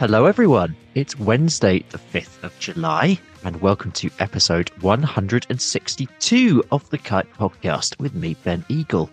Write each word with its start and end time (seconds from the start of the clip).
Hello, 0.00 0.24
everyone. 0.24 0.74
It's 0.94 1.18
Wednesday, 1.18 1.84
the 1.90 1.98
5th 1.98 2.42
of 2.42 2.58
July, 2.58 3.18
and 3.44 3.60
welcome 3.60 3.92
to 3.92 4.08
episode 4.18 4.70
162 4.80 6.64
of 6.72 6.88
the 6.88 6.96
Kite 6.96 7.30
Podcast 7.34 8.00
with 8.00 8.14
me, 8.14 8.34
Ben 8.42 8.64
Eagle. 8.70 9.10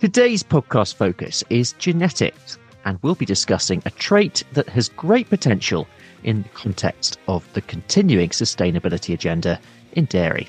Today's 0.00 0.42
podcast 0.42 0.96
focus 0.96 1.42
is 1.48 1.72
genetics, 1.78 2.58
and 2.84 2.98
we'll 3.00 3.14
be 3.14 3.24
discussing 3.24 3.82
a 3.86 3.90
trait 3.90 4.44
that 4.52 4.68
has 4.68 4.90
great 4.90 5.30
potential 5.30 5.88
in 6.24 6.42
the 6.42 6.50
context 6.50 7.18
of 7.26 7.50
the 7.54 7.62
continuing 7.62 8.28
sustainability 8.28 9.14
agenda 9.14 9.58
in 9.92 10.04
dairy. 10.04 10.46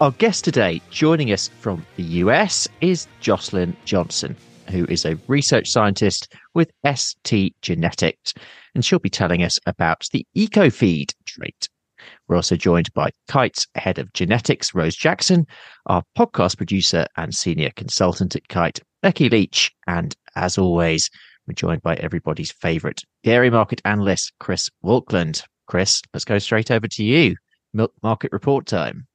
Our 0.00 0.12
guest 0.12 0.44
today, 0.44 0.80
joining 0.88 1.30
us 1.30 1.48
from 1.60 1.84
the 1.96 2.04
US, 2.24 2.66
is 2.80 3.06
Jocelyn 3.20 3.76
Johnson, 3.84 4.34
who 4.70 4.86
is 4.86 5.04
a 5.04 5.18
research 5.26 5.70
scientist 5.70 6.32
with 6.54 6.70
ST 6.86 7.54
Genetics, 7.62 8.34
and 8.74 8.84
she'll 8.84 8.98
be 8.98 9.10
telling 9.10 9.42
us 9.42 9.58
about 9.66 10.06
the 10.12 10.26
EcoFeed 10.36 11.12
trait. 11.26 11.68
We're 12.28 12.36
also 12.36 12.56
joined 12.56 12.92
by 12.94 13.10
Kite's 13.28 13.66
head 13.74 13.98
of 13.98 14.12
genetics, 14.12 14.74
Rose 14.74 14.96
Jackson, 14.96 15.46
our 15.86 16.02
podcast 16.16 16.56
producer 16.56 17.06
and 17.16 17.34
senior 17.34 17.70
consultant 17.76 18.36
at 18.36 18.48
Kite, 18.48 18.80
Becky 19.02 19.28
Leach, 19.28 19.70
and 19.86 20.14
as 20.36 20.56
always, 20.56 21.10
we're 21.46 21.54
joined 21.54 21.82
by 21.82 21.96
everybody's 21.96 22.52
favorite 22.52 23.02
dairy 23.22 23.50
market 23.50 23.80
analyst, 23.84 24.32
Chris 24.40 24.70
Walkland. 24.84 25.42
Chris, 25.66 26.02
let's 26.14 26.24
go 26.24 26.38
straight 26.38 26.70
over 26.70 26.88
to 26.88 27.04
you. 27.04 27.36
Milk 27.72 27.92
market 28.02 28.32
report 28.32 28.66
time. 28.66 29.06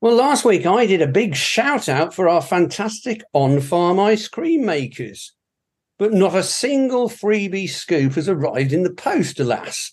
Well, 0.00 0.14
last 0.14 0.44
week 0.44 0.66
I 0.66 0.84
did 0.86 1.00
a 1.00 1.06
big 1.06 1.34
shout 1.34 1.88
out 1.88 2.12
for 2.12 2.28
our 2.28 2.42
fantastic 2.42 3.22
on 3.32 3.60
farm 3.60 3.98
ice 3.98 4.28
cream 4.28 4.66
makers, 4.66 5.34
but 5.98 6.12
not 6.12 6.34
a 6.34 6.42
single 6.42 7.08
freebie 7.08 7.68
scoop 7.68 8.14
has 8.14 8.28
arrived 8.28 8.72
in 8.72 8.82
the 8.82 8.92
post, 8.92 9.40
alas. 9.40 9.92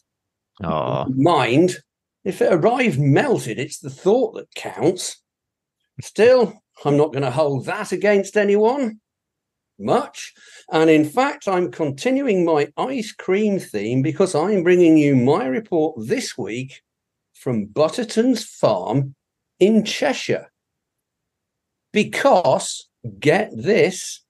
Oh, 0.62 1.06
Mind, 1.08 1.78
if 2.26 2.42
it 2.42 2.52
arrived 2.52 3.00
melted, 3.00 3.60
it's 3.60 3.80
the 3.80 3.90
thought 3.90 4.36
that 4.36 4.54
counts. 4.56 5.22
Still, 6.02 6.62
I'm 6.84 6.98
not 6.98 7.14
going 7.14 7.24
to 7.24 7.32
hold 7.32 7.66
that 7.66 7.92
against 7.92 8.36
anyone 8.36 9.00
much. 9.80 10.34
And 10.72 10.90
in 10.90 11.06
fact, 11.06 11.48
I'm 11.48 11.72
continuing 11.72 12.46
my 12.46 12.68
ice 12.78 13.12
cream 13.12 13.60
theme 13.60 14.02
because 14.02 14.36
I'm 14.36 14.64
bringing 14.64 14.98
you 14.98 15.16
my 15.16 15.46
report 15.46 15.96
this 16.08 16.38
week 16.38 16.82
from 17.34 17.66
Butterton's 17.66 18.44
farm 18.44 19.16
in 19.60 19.84
Cheshire. 19.86 20.52
Because, 21.92 22.88
get 23.20 23.52
this, 23.56 24.24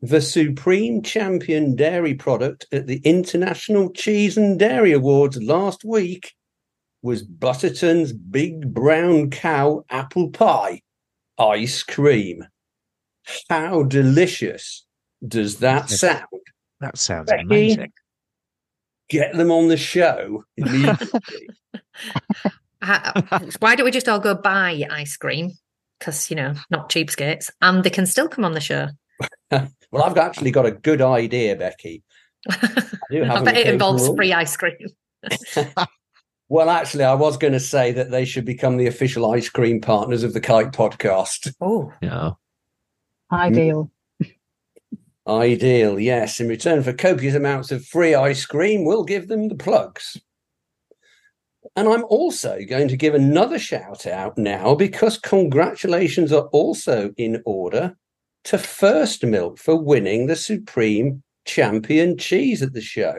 the 0.00 0.20
supreme 0.20 1.02
champion 1.02 1.76
dairy 1.76 2.14
product 2.14 2.66
at 2.72 2.86
the 2.86 3.00
International 3.04 3.90
Cheese 3.90 4.36
and 4.36 4.58
Dairy 4.58 4.92
Awards 4.92 5.40
last 5.42 5.84
week 5.84 6.34
was 7.00 7.22
Butterton's 7.22 8.12
Big 8.12 8.72
Brown 8.72 9.30
Cow 9.30 9.84
apple 9.90 10.30
pie 10.30 10.82
ice 11.38 11.82
cream. 11.82 12.44
How 13.48 13.82
delicious 13.82 14.84
does 15.26 15.58
that 15.58 15.88
sound? 15.88 16.26
that 16.80 16.98
sounds 16.98 17.30
Becky? 17.30 17.42
amazing. 17.42 17.92
Get 19.08 19.34
them 19.34 19.50
on 19.50 19.68
the 19.68 19.76
show 19.76 20.44
immediately. 22.84 23.28
Uh, 23.30 23.50
why 23.60 23.74
don't 23.74 23.84
we 23.84 23.90
just 23.90 24.08
all 24.08 24.20
go 24.20 24.34
buy 24.34 24.82
ice 24.90 25.16
cream? 25.16 25.52
Because, 25.98 26.30
you 26.30 26.36
know, 26.36 26.54
not 26.70 26.90
cheapskates. 26.90 27.50
And 27.62 27.84
they 27.84 27.90
can 27.90 28.06
still 28.06 28.28
come 28.28 28.44
on 28.44 28.52
the 28.52 28.60
show. 28.60 28.88
well, 29.50 30.02
I've 30.02 30.16
actually 30.18 30.50
got 30.50 30.66
a 30.66 30.70
good 30.72 31.00
idea, 31.00 31.56
Becky. 31.56 32.02
do 33.10 33.22
have 33.22 33.42
I 33.42 33.42
bet 33.44 33.56
it 33.56 33.66
involves 33.68 34.02
occasional- 34.02 34.16
free 34.16 34.32
ice 34.32 34.56
cream. 34.56 34.88
Well, 36.50 36.68
actually, 36.68 37.04
I 37.04 37.14
was 37.14 37.38
going 37.38 37.54
to 37.54 37.58
say 37.60 37.90
that 37.92 38.10
they 38.10 38.26
should 38.26 38.44
become 38.44 38.76
the 38.76 38.86
official 38.86 39.30
ice 39.32 39.48
cream 39.48 39.80
partners 39.80 40.22
of 40.22 40.34
the 40.34 40.40
Kite 40.42 40.72
podcast. 40.72 41.52
Oh, 41.60 41.90
Yeah. 42.02 42.32
Ideal. 43.32 43.90
Ideal, 45.26 45.98
yes. 45.98 46.38
In 46.40 46.48
return 46.48 46.82
for 46.82 46.92
copious 46.92 47.34
amounts 47.34 47.72
of 47.72 47.86
free 47.86 48.14
ice 48.14 48.44
cream, 48.44 48.84
we'll 48.84 49.04
give 49.04 49.28
them 49.28 49.48
the 49.48 49.54
plugs. 49.54 50.20
And 51.76 51.88
I'm 51.88 52.04
also 52.04 52.60
going 52.68 52.88
to 52.88 52.96
give 52.96 53.14
another 53.14 53.58
shout 53.58 54.06
out 54.06 54.38
now 54.38 54.74
because 54.74 55.18
congratulations 55.18 56.32
are 56.32 56.46
also 56.52 57.12
in 57.16 57.42
order 57.44 57.96
to 58.44 58.58
First 58.58 59.24
Milk 59.24 59.58
for 59.58 59.74
winning 59.74 60.26
the 60.26 60.36
Supreme 60.36 61.22
Champion 61.44 62.16
cheese 62.16 62.62
at 62.62 62.74
the 62.74 62.80
show. 62.80 63.14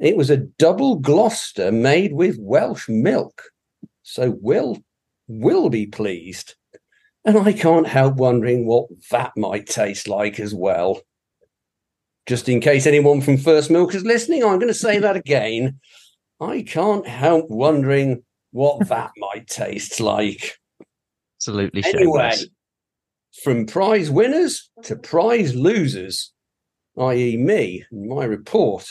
It 0.00 0.16
was 0.16 0.30
a 0.30 0.38
double 0.38 0.96
Gloucester 0.96 1.70
made 1.70 2.14
with 2.14 2.38
Welsh 2.40 2.88
milk. 2.88 3.42
So 4.02 4.36
we'll, 4.40 4.78
we'll 5.28 5.68
be 5.68 5.86
pleased. 5.86 6.54
And 7.24 7.38
I 7.38 7.52
can't 7.52 7.86
help 7.86 8.16
wondering 8.16 8.66
what 8.66 8.86
that 9.10 9.32
might 9.36 9.66
taste 9.66 10.08
like 10.08 10.40
as 10.40 10.54
well. 10.54 11.02
Just 12.26 12.48
in 12.48 12.60
case 12.60 12.86
anyone 12.86 13.20
from 13.20 13.36
First 13.36 13.70
Milk 13.70 13.94
is 13.94 14.04
listening, 14.04 14.42
I'm 14.42 14.58
going 14.58 14.68
to 14.68 14.74
say 14.74 14.98
that 14.98 15.16
again. 15.16 15.78
I 16.40 16.62
can't 16.62 17.06
help 17.06 17.48
wondering 17.50 18.22
what 18.52 18.88
that 18.88 19.12
might 19.18 19.46
taste 19.46 20.00
like. 20.00 20.56
Absolutely 21.38 21.82
Anyway, 21.84 22.30
shameless. 22.30 22.46
from 23.42 23.66
prize 23.66 24.10
winners 24.10 24.70
to 24.84 24.96
prize 24.96 25.54
losers, 25.54 26.32
i.e., 26.98 27.36
me 27.36 27.84
and 27.90 28.08
my 28.08 28.24
report. 28.24 28.86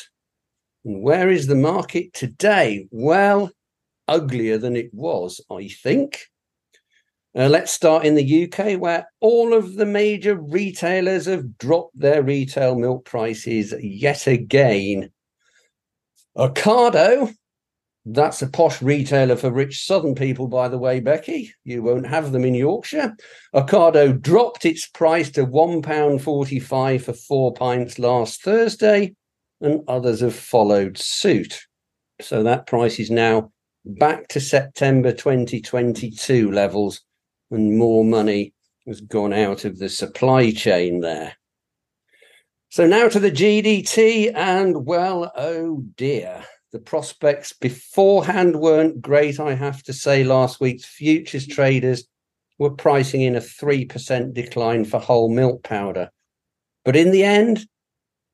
And 0.86 1.04
where 1.04 1.30
is 1.30 1.48
the 1.48 1.56
market 1.56 2.14
today? 2.14 2.88
Well, 2.92 3.52
uglier 4.08 4.58
than 4.58 4.76
it 4.76 4.90
was, 4.94 5.42
I 5.52 5.68
think. 5.68 6.22
Uh, 7.36 7.48
let's 7.48 7.72
start 7.72 8.06
in 8.06 8.16
the 8.16 8.46
UK, 8.52 8.80
where 8.80 9.06
all 9.20 9.54
of 9.54 9.76
the 9.76 9.86
major 9.86 10.36
retailers 10.36 11.26
have 11.28 11.58
dropped 11.60 11.98
their 12.00 12.24
retail 12.24 12.76
milk 12.76 13.06
prices 13.06 13.74
yet 13.80 14.26
again. 14.26 15.12
Ocado, 16.38 17.34
that's 18.06 18.42
a 18.42 18.48
posh 18.48 18.82
retailer 18.82 19.36
for 19.36 19.52
rich 19.52 19.86
southern 19.86 20.16
people, 20.16 20.48
by 20.48 20.68
the 20.68 20.78
way, 20.78 21.00
Becky. 21.00 21.54
You 21.64 21.84
won't 21.84 22.08
have 22.08 22.32
them 22.32 22.46
in 22.46 22.56
Yorkshire. 22.56 23.16
Ocado 23.54 24.20
dropped 24.20 24.66
its 24.66 24.88
price 24.88 25.30
to 25.32 25.46
£1.45 25.46 27.02
for 27.02 27.14
four 27.14 27.54
pints 27.54 28.00
last 28.00 28.42
Thursday, 28.42 29.16
and 29.62 29.82
others 29.88 30.22
have 30.22 30.36
followed 30.36 30.98
suit. 30.98 31.60
So 32.22 32.44
that 32.44 32.68
price 32.68 33.00
is 33.00 33.12
now 33.12 33.52
back 33.86 34.28
to 34.30 34.40
September 34.40 35.12
2022 35.12 36.52
levels, 36.52 37.02
and 37.52 37.78
more 37.78 38.04
money 38.06 38.54
has 38.88 39.02
gone 39.02 39.34
out 39.34 39.66
of 39.66 39.78
the 39.78 39.90
supply 39.90 40.52
chain 40.52 41.02
there. 41.02 41.36
So 42.72 42.85
now 42.85 43.09
to 43.09 43.19
the 43.19 43.31
GDT, 43.31 44.31
and 44.35 44.85
well, 44.85 45.31
oh 45.35 45.84
dear. 45.96 46.46
The 46.72 46.78
prospects 46.78 47.52
beforehand 47.52 48.57
weren't 48.57 49.02
great, 49.02 49.40
I 49.40 49.56
have 49.56 49.81
to 49.84 49.94
say. 49.94 50.24
Last 50.24 50.62
week's 50.62 50.85
futures 50.85 51.47
traders 51.47 52.06
were 52.59 52.69
pricing 52.69 53.22
in 53.22 53.35
a 53.35 53.40
3% 53.40 54.35
decline 54.35 54.85
for 54.85 55.00
whole 55.00 55.30
milk 55.30 55.63
powder. 55.63 56.12
But 56.86 56.95
in 56.95 57.10
the 57.10 57.24
end, 57.24 57.66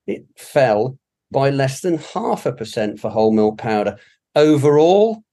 it 0.05 0.25
fell 0.37 0.99
by 1.31 1.49
less 1.49 1.79
than 1.79 1.97
half 1.97 2.45
a 2.45 2.51
percent 2.51 2.99
for 2.99 3.09
whole 3.09 3.31
milk 3.31 3.57
powder. 3.57 3.97
Overall, 4.35 5.23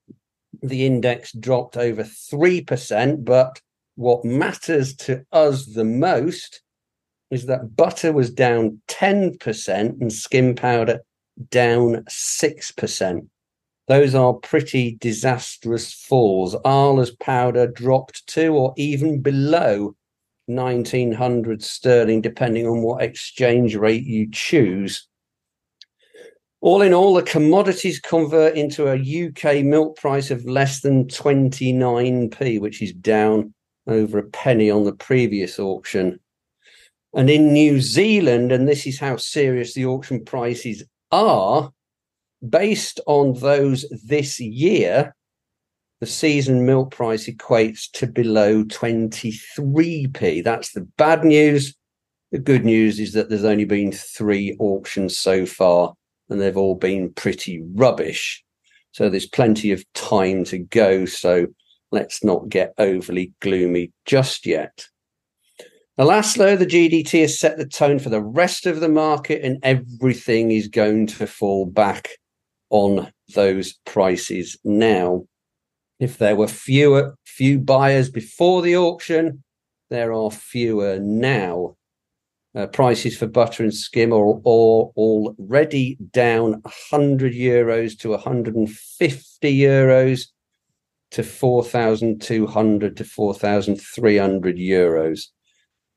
the 0.63 0.87
index 0.87 1.33
dropped 1.33 1.77
over 1.77 2.05
3%. 2.05 3.25
But 3.25 3.61
what 3.97 4.25
matters 4.25 4.95
to 4.99 5.25
us 5.33 5.67
the 5.67 5.85
most 5.85 6.63
is 7.33 7.47
that 7.47 7.75
butter 7.77 8.13
was 8.13 8.31
down 8.31 8.79
10% 8.89 10.01
and 10.01 10.13
skim 10.13 10.55
powder 10.55 11.01
down 11.49 12.05
6%. 12.05 13.29
Those 13.89 14.15
are 14.15 14.35
pretty 14.35 14.99
disastrous 15.01 15.95
falls. 15.95 16.55
Arla's 16.65 17.11
powder 17.11 17.67
dropped 17.67 18.27
to 18.29 18.49
or 18.49 18.75
even 18.77 19.23
below 19.23 19.97
1900 20.47 21.63
sterling, 21.63 22.21
depending 22.21 22.67
on 22.67 22.83
what 22.83 23.03
exchange 23.03 23.77
rate 23.77 24.05
you 24.05 24.31
choose. 24.31 25.09
All 26.61 26.83
in 26.83 26.93
all, 26.93 27.15
the 27.15 27.23
commodities 27.23 27.99
convert 27.99 28.57
into 28.57 28.89
a 28.89 29.29
UK 29.29 29.65
milk 29.65 29.97
price 29.97 30.31
of 30.31 30.45
less 30.45 30.83
than 30.83 31.07
29p, 31.07 32.61
which 32.61 32.83
is 32.83 32.93
down 32.93 33.55
over 33.87 34.19
a 34.19 34.29
penny 34.29 34.71
on 34.71 34.85
the 34.85 34.93
previous 34.93 35.59
auction. 35.59 36.21
And 37.15 37.29
in 37.29 37.53
New 37.53 37.81
Zealand, 37.81 38.53
and 38.53 38.67
this 38.67 38.87
is 38.87 38.99
how 38.99 39.17
serious 39.17 39.75
the 39.75 39.87
auction 39.87 40.25
prices 40.25 40.83
are, 41.11 41.71
based 42.49 43.01
on 43.07 43.35
those 43.35 43.85
this 44.05 44.41
year, 44.41 45.15
the 46.01 46.07
season 46.07 46.67
milk 46.67 46.91
price 46.91 47.29
equates 47.29 47.91
to 47.93 48.07
below 48.07 48.65
23p. 48.65 50.43
That's 50.43 50.73
the 50.73 50.89
bad 50.97 51.25
news. 51.25 51.77
The 52.33 52.39
good 52.39 52.65
news 52.65 52.99
is 52.99 53.13
that 53.13 53.29
there's 53.29 53.45
only 53.45 53.67
been 53.67 53.93
three 53.93 54.57
auctions 54.59 55.19
so 55.19 55.45
far, 55.47 55.93
and 56.31 56.41
they've 56.41 56.57
all 56.57 56.75
been 56.75 57.13
pretty 57.13 57.63
rubbish. 57.75 58.43
So 58.93 59.09
there's 59.09 59.29
plenty 59.29 59.71
of 59.71 59.85
time 59.93 60.45
to 60.45 60.59
go. 60.59 61.05
So 61.05 61.47
let's 61.93 62.25
not 62.25 62.49
get 62.49 62.75
overly 62.79 63.33
gloomy 63.41 63.93
just 64.07 64.47
yet. 64.47 64.89
The 66.03 66.09
last 66.09 66.37
low, 66.37 66.57
the 66.57 66.67
GDT 66.67 67.21
has 67.21 67.39
set 67.39 67.59
the 67.59 67.65
tone 67.65 68.01
for 68.01 68.09
the 68.09 68.21
rest 68.21 68.67
of 68.67 68.81
the 68.81 68.89
market, 68.89 69.45
and 69.45 69.61
everything 69.63 70.51
is 70.51 70.67
going 70.67 71.07
to 71.07 71.29
fall 71.29 71.65
back 71.65 72.19
on 72.71 73.13
those 73.37 73.75
prices 73.85 74.59
now. 74.65 75.27
If 76.01 76.19
there 76.19 76.35
were 76.35 76.49
fewer 76.49 77.15
few 77.25 77.61
buyers 77.61 78.11
before 78.11 78.63
the 78.63 78.77
auction, 78.77 79.45
there 79.91 80.13
are 80.13 80.33
fewer 80.33 80.99
now. 80.99 81.77
Uh, 82.53 82.67
prices 82.67 83.17
for 83.17 83.29
butter 83.29 83.63
and 83.63 83.73
skim 83.73 84.13
are, 84.13 84.41
are 84.45 84.91
already 84.97 85.99
down 86.11 86.63
100 86.63 87.33
euros 87.33 87.97
to 88.01 88.11
150 88.11 89.57
euros 89.57 90.27
to 91.13 91.23
4,200 91.23 92.97
to 92.97 93.05
4,300 93.05 94.57
euros. 94.57 95.29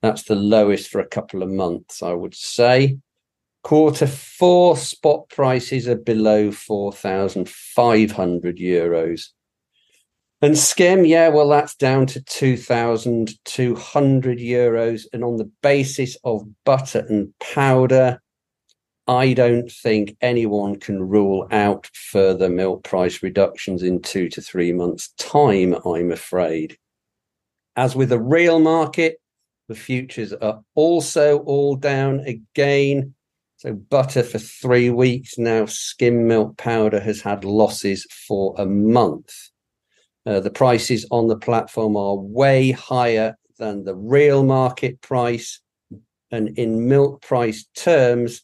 That's 0.06 0.24
the 0.24 0.36
lowest 0.36 0.90
for 0.90 1.00
a 1.00 1.08
couple 1.08 1.42
of 1.42 1.50
months, 1.50 2.04
I 2.04 2.12
would 2.14 2.36
say. 2.36 3.00
Quarter 3.64 4.06
four 4.06 4.78
spot 4.78 5.30
prices 5.30 5.88
are 5.88 5.96
below 5.96 6.52
4,500 6.52 8.58
euros. 8.58 9.30
And 10.44 10.56
skim, 10.56 11.06
yeah, 11.06 11.30
well, 11.30 11.50
that's 11.50 11.76
down 11.76 12.06
to 12.06 12.22
2,200 12.22 14.38
euros. 14.38 15.06
And 15.12 15.24
on 15.24 15.38
the 15.38 15.50
basis 15.64 16.18
of 16.24 16.46
butter 16.66 17.04
and 17.10 17.34
powder, 17.40 18.22
I 19.08 19.34
don't 19.34 19.72
think 19.72 20.16
anyone 20.22 20.80
can 20.80 21.02
rule 21.02 21.48
out 21.50 21.90
further 21.94 22.48
milk 22.48 22.84
price 22.84 23.24
reductions 23.24 23.82
in 23.82 24.04
two 24.04 24.30
to 24.30 24.40
three 24.40 24.72
months' 24.72 25.10
time, 25.18 25.74
I'm 25.84 26.12
afraid. 26.12 26.78
As 27.76 27.96
with 27.96 28.10
the 28.10 28.20
real 28.20 28.60
market, 28.60 29.18
the 29.68 29.76
futures 29.76 30.34
are 30.34 30.62
also 30.76 31.40
all 31.40 31.76
down 31.76 32.20
again. 32.22 33.14
So, 33.58 33.74
butter 33.74 34.22
for 34.22 34.38
three 34.38 34.90
weeks 34.90 35.38
now, 35.38 35.66
skim 35.66 36.28
milk 36.28 36.58
powder 36.58 37.00
has 37.00 37.22
had 37.22 37.46
losses 37.46 38.06
for 38.28 38.54
a 38.58 38.66
month. 38.66 39.34
Uh, 40.26 40.40
the 40.40 40.52
prices 40.52 41.06
on 41.12 41.28
the 41.28 41.38
platform 41.38 41.96
are 41.96 42.16
way 42.16 42.72
higher 42.72 43.38
than 43.58 43.84
the 43.84 43.96
real 43.96 44.44
market 44.44 45.02
price. 45.02 45.62
And 46.32 46.58
in 46.58 46.88
milk 46.88 47.22
price 47.22 47.66
terms, 47.76 48.42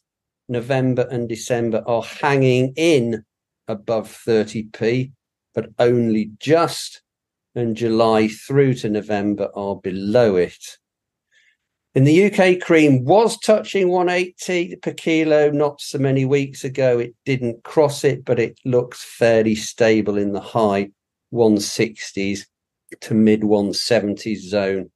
November 0.48 1.06
and 1.10 1.28
December 1.28 1.82
are 1.86 2.02
hanging 2.02 2.72
in 2.76 3.24
above 3.68 4.08
30p, 4.26 5.12
but 5.54 5.66
only 5.78 6.30
just. 6.38 7.02
And 7.54 7.76
July 7.76 8.28
through 8.28 8.74
to 8.74 8.88
November 8.88 9.50
are 9.54 9.76
below 9.76 10.36
it. 10.36 10.78
In 11.94 12.04
the 12.04 12.32
UK, 12.32 12.58
cream 12.58 13.04
was 13.04 13.38
touching 13.38 13.90
180 13.90 14.76
per 14.76 14.94
kilo 14.94 15.50
not 15.50 15.78
so 15.78 15.98
many 15.98 16.24
weeks 16.24 16.64
ago. 16.64 16.98
It 16.98 17.14
didn't 17.26 17.64
cross 17.64 18.02
it, 18.02 18.24
but 18.24 18.38
it 18.38 18.58
looks 18.64 19.04
fairly 19.04 19.54
stable 19.54 20.16
in 20.16 20.32
the 20.32 20.40
high 20.40 20.88
160s 21.34 22.46
to 23.02 23.14
mid 23.14 23.42
170s 23.42 24.38
zone. 24.38 24.90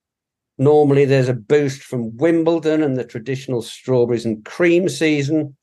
Normally, 0.56 1.04
there's 1.04 1.28
a 1.28 1.34
boost 1.34 1.82
from 1.82 2.16
Wimbledon 2.16 2.82
and 2.82 2.96
the 2.96 3.04
traditional 3.04 3.60
strawberries 3.60 4.24
and 4.24 4.42
cream 4.46 4.88
season, 4.88 5.54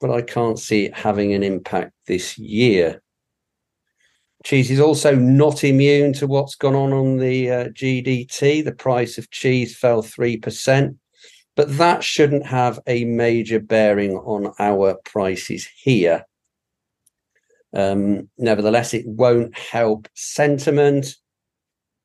but 0.00 0.10
I 0.10 0.22
can't 0.22 0.58
see 0.58 0.86
it 0.86 0.96
having 0.96 1.34
an 1.34 1.42
impact 1.42 1.92
this 2.06 2.38
year. 2.38 3.02
Cheese 4.44 4.70
is 4.70 4.80
also 4.80 5.14
not 5.14 5.64
immune 5.64 6.12
to 6.14 6.26
what's 6.26 6.54
gone 6.54 6.76
on 6.76 6.92
on 6.92 7.16
the 7.16 7.50
uh, 7.50 7.64
GDT. 7.70 8.64
The 8.64 8.72
price 8.72 9.18
of 9.18 9.30
cheese 9.30 9.76
fell 9.76 10.02
3%, 10.02 10.96
but 11.56 11.76
that 11.76 12.04
shouldn't 12.04 12.46
have 12.46 12.78
a 12.86 13.04
major 13.04 13.58
bearing 13.58 14.16
on 14.16 14.52
our 14.58 14.96
prices 15.04 15.68
here. 15.76 16.24
Um, 17.74 18.28
nevertheless, 18.38 18.94
it 18.94 19.06
won't 19.06 19.56
help 19.58 20.08
sentiment. 20.14 21.16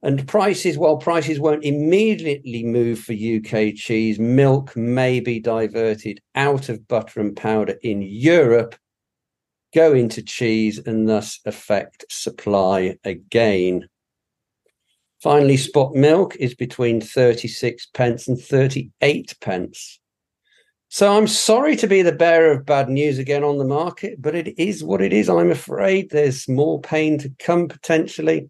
And 0.02 0.28
prices, 0.28 0.78
while 0.78 0.98
prices 0.98 1.40
won't 1.40 1.64
immediately 1.64 2.66
move 2.66 3.00
for 3.00 3.14
UK 3.14 3.74
cheese, 3.76 4.20
milk 4.20 4.76
may 4.76 5.22
be 5.22 5.40
diverted 5.40 6.20
out 6.36 6.68
of 6.68 6.88
butter 6.88 7.22
and 7.22 7.36
powder 7.36 7.76
in 7.84 8.02
Europe, 8.02 8.76
go 9.74 9.94
into 9.94 10.22
cheese, 10.22 10.80
and 10.80 11.08
thus 11.08 11.40
affect 11.46 12.06
supply 12.10 12.98
again. 13.04 13.88
Finally, 15.22 15.58
spot 15.58 15.94
milk 15.94 16.36
is 16.36 16.54
between 16.54 17.00
36 17.00 17.88
pence 17.94 18.28
and 18.28 18.40
38 18.40 19.36
pence. 19.40 20.00
So 20.90 21.18
I'm 21.18 21.28
sorry 21.28 21.76
to 21.78 21.88
be 21.88 22.04
the 22.04 22.12
bearer 22.12 22.52
of 22.52 22.66
bad 22.66 22.88
news 22.88 23.18
again 23.18 23.44
on 23.44 23.58
the 23.58 23.66
market, 23.66 24.22
but 24.22 24.36
it 24.36 24.60
is 24.60 24.84
what 24.84 25.02
it 25.02 25.12
is. 25.12 25.28
I'm 25.28 25.50
afraid 25.50 26.10
there's 26.10 26.48
more 26.48 26.80
pain 26.82 27.18
to 27.20 27.34
come 27.40 27.68
potentially 27.68 28.50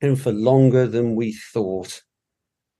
and 0.00 0.18
for 0.18 0.32
longer 0.32 0.86
than 0.86 1.14
we 1.14 1.32
thought. 1.32 2.00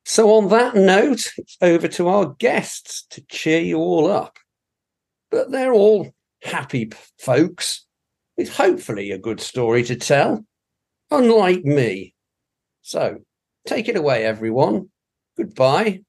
So, 0.06 0.32
on 0.34 0.48
that 0.50 0.74
note, 0.74 1.32
it's 1.36 1.58
over 1.60 1.88
to 1.88 2.08
our 2.08 2.34
guests 2.38 3.06
to 3.10 3.22
cheer 3.28 3.60
you 3.60 3.78
all 3.78 4.10
up. 4.10 4.38
But 5.30 5.50
they're 5.50 5.74
all 5.74 6.14
happy 6.44 6.92
folks 7.18 7.86
with 8.36 8.54
hopefully 8.54 9.10
a 9.10 9.18
good 9.18 9.40
story 9.40 9.82
to 9.84 9.96
tell, 9.96 10.44
unlike 11.10 11.64
me. 11.64 12.14
So, 12.82 13.18
take 13.66 13.88
it 13.88 13.96
away, 13.96 14.24
everyone. 14.24 14.90
Goodbye. 15.36 16.02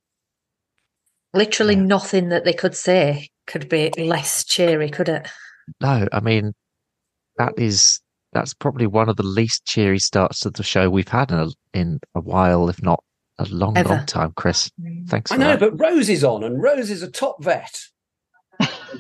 Literally 1.34 1.76
nothing 1.76 2.30
that 2.30 2.46
they 2.46 2.54
could 2.54 2.76
say 2.76 3.30
could 3.48 3.70
be 3.70 3.92
less 3.98 4.44
cheery, 4.44 4.90
could 4.90 5.10
it? 5.10 5.28
No, 5.82 6.08
I 6.12 6.20
mean 6.20 6.54
that 7.38 7.54
is 7.58 8.00
that's 8.34 8.54
probably 8.54 8.88
one 8.88 9.10
of 9.10 9.18
the 9.18 9.24
least 9.24 9.66
cheery 9.66 10.00
starts 10.00 10.42
to 10.42 10.50
the 10.50 10.64
show 10.64 10.90
we've 10.90 11.08
had 11.08 11.32
in 11.32 11.40
a, 11.40 11.48
in 11.74 12.00
a 12.16 12.22
while, 12.22 12.70
if 12.70 12.82
not 12.82 13.04
a 13.40 13.46
long, 13.46 13.78
Ever. 13.78 13.90
long 13.90 14.06
time. 14.06 14.34
Chris, 14.36 14.70
mm. 14.80 15.08
thanks. 15.08 15.32
I 15.32 15.38
know, 15.38 15.56
that. 15.56 15.60
but 15.60 15.80
Rose 15.80 16.10
is 16.10 16.24
on, 16.24 16.44
and 16.44 16.62
Rose 16.62 16.90
is 16.90 17.02
a 17.02 17.10
top 17.10 17.44
vet. 17.44 17.82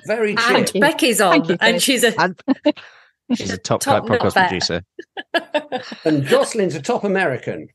Very 0.07 0.35
And 0.37 0.67
cheery. 0.67 0.79
Becky's 0.81 1.17
Thank 1.17 1.45
on, 1.45 1.49
you, 1.51 1.57
and 1.61 1.81
she's 1.81 2.03
a 2.03 2.13
and 2.19 2.39
she's 3.35 3.51
a 3.51 3.57
top, 3.57 3.81
Top 3.81 4.05
podcast 4.05 4.33
vet. 4.33 4.49
producer. 4.49 4.81
And 6.05 6.23
Jocelyn's 6.25 6.75
a 6.75 6.81
top 6.81 7.03
American. 7.03 7.67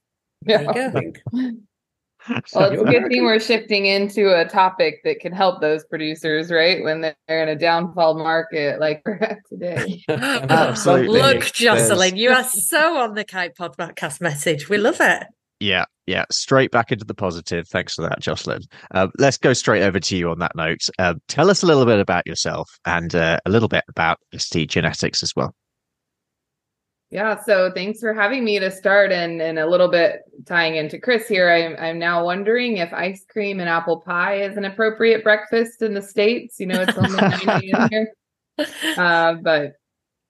There 0.42 0.62
you 0.62 0.68
I 0.68 0.72
go. 0.72 0.90
think. 0.90 1.20
Well, 1.32 2.70
it's 2.70 2.82
a 2.82 2.84
good 2.84 3.08
thing 3.08 3.24
we're 3.24 3.40
shifting 3.40 3.86
into 3.86 4.38
a 4.38 4.46
topic 4.46 5.00
that 5.04 5.20
can 5.20 5.32
help 5.32 5.60
those 5.60 5.84
producers, 5.84 6.50
right? 6.50 6.82
When 6.84 7.00
they're 7.00 7.42
in 7.42 7.48
a 7.48 7.56
downfall 7.56 8.14
market 8.18 8.78
like 8.78 9.02
we're 9.04 9.16
at 9.16 9.38
today. 9.48 10.02
Absolutely. 10.08 11.20
Look, 11.20 11.44
Jocelyn, 11.52 11.98
There's- 11.98 12.12
you 12.14 12.30
are 12.30 12.44
so 12.44 12.98
on 12.98 13.14
the 13.14 13.24
Kite 13.24 13.56
podcast 13.56 14.20
message. 14.20 14.68
We 14.68 14.76
love 14.78 14.98
it. 15.00 15.24
Yeah, 15.60 15.84
yeah, 16.06 16.24
straight 16.30 16.70
back 16.70 16.90
into 16.90 17.04
the 17.04 17.14
positive. 17.14 17.68
Thanks 17.68 17.94
for 17.94 18.02
that, 18.02 18.20
Jocelyn. 18.20 18.62
Uh, 18.92 19.08
let's 19.18 19.36
go 19.36 19.52
straight 19.52 19.82
over 19.82 20.00
to 20.00 20.16
you 20.16 20.30
on 20.30 20.38
that 20.38 20.56
note. 20.56 20.88
Uh, 20.98 21.14
tell 21.28 21.50
us 21.50 21.62
a 21.62 21.66
little 21.66 21.84
bit 21.84 22.00
about 22.00 22.26
yourself 22.26 22.78
and 22.86 23.14
uh, 23.14 23.38
a 23.44 23.50
little 23.50 23.68
bit 23.68 23.84
about 23.88 24.18
ST 24.36 24.70
Genetics 24.70 25.22
as 25.22 25.36
well. 25.36 25.54
Yeah, 27.10 27.42
so 27.42 27.72
thanks 27.74 28.00
for 28.00 28.14
having 28.14 28.44
me 28.44 28.60
to 28.60 28.70
start 28.70 29.10
and 29.10 29.42
and 29.42 29.58
a 29.58 29.66
little 29.68 29.88
bit 29.88 30.20
tying 30.46 30.76
into 30.76 30.98
Chris 30.98 31.26
here. 31.26 31.50
I'm 31.50 31.76
I'm 31.78 31.98
now 31.98 32.24
wondering 32.24 32.76
if 32.78 32.92
ice 32.92 33.24
cream 33.28 33.58
and 33.58 33.68
apple 33.68 34.00
pie 34.00 34.42
is 34.42 34.56
an 34.56 34.64
appropriate 34.64 35.24
breakfast 35.24 35.82
in 35.82 35.92
the 35.92 36.02
States. 36.02 36.60
You 36.60 36.66
know, 36.66 36.80
it's 36.80 36.96
only 36.96 37.20
90 37.46 37.70
in 37.70 37.88
here. 37.90 38.12
Uh, 38.98 39.36
but 39.42 39.72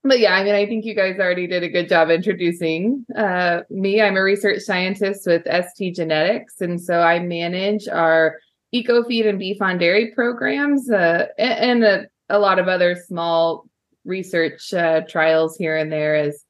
but 0.02 0.18
yeah, 0.18 0.34
I 0.34 0.44
mean, 0.44 0.54
I 0.54 0.66
think 0.66 0.84
you 0.84 0.94
guys 0.94 1.18
already 1.18 1.46
did 1.46 1.62
a 1.62 1.68
good 1.68 1.88
job 1.88 2.10
introducing 2.10 3.04
uh, 3.16 3.60
me. 3.68 4.00
I'm 4.00 4.16
a 4.16 4.22
research 4.22 4.62
scientist 4.62 5.26
with 5.26 5.46
ST 5.46 5.94
Genetics, 5.94 6.60
and 6.60 6.80
so 6.80 7.00
I 7.00 7.18
manage 7.18 7.86
our 7.88 8.38
EcoFeed 8.74 9.28
and 9.28 9.38
beef 9.38 9.60
on 9.60 9.78
dairy 9.78 10.12
programs 10.14 10.90
uh, 10.90 11.26
and, 11.38 11.82
and 11.82 11.84
a, 11.84 12.36
a 12.36 12.38
lot 12.38 12.58
of 12.58 12.68
other 12.68 12.96
small 12.96 13.66
research 14.04 14.72
uh, 14.72 15.02
trials 15.02 15.56
here 15.56 15.76
and 15.76 15.92
there 15.92 16.16
as 16.16 16.44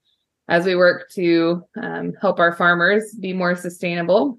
as 0.48 0.66
we 0.66 0.74
work 0.74 1.08
to 1.10 1.62
um, 1.80 2.12
help 2.20 2.40
our 2.40 2.52
farmers 2.52 3.14
be 3.14 3.32
more 3.32 3.54
sustainable. 3.54 4.38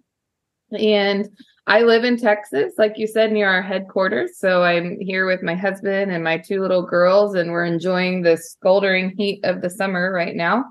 And 0.77 1.29
I 1.67 1.81
live 1.83 2.03
in 2.03 2.17
Texas, 2.17 2.73
like 2.77 2.97
you 2.97 3.07
said, 3.07 3.31
near 3.31 3.47
our 3.47 3.61
headquarters. 3.61 4.37
So 4.37 4.63
I'm 4.63 4.99
here 4.99 5.27
with 5.27 5.43
my 5.43 5.55
husband 5.55 6.11
and 6.11 6.23
my 6.23 6.37
two 6.37 6.59
little 6.59 6.81
girls, 6.81 7.35
and 7.35 7.51
we're 7.51 7.65
enjoying 7.65 8.23
the 8.23 8.37
scoldering 8.37 9.13
heat 9.15 9.41
of 9.43 9.61
the 9.61 9.69
summer 9.69 10.11
right 10.11 10.35
now. 10.35 10.65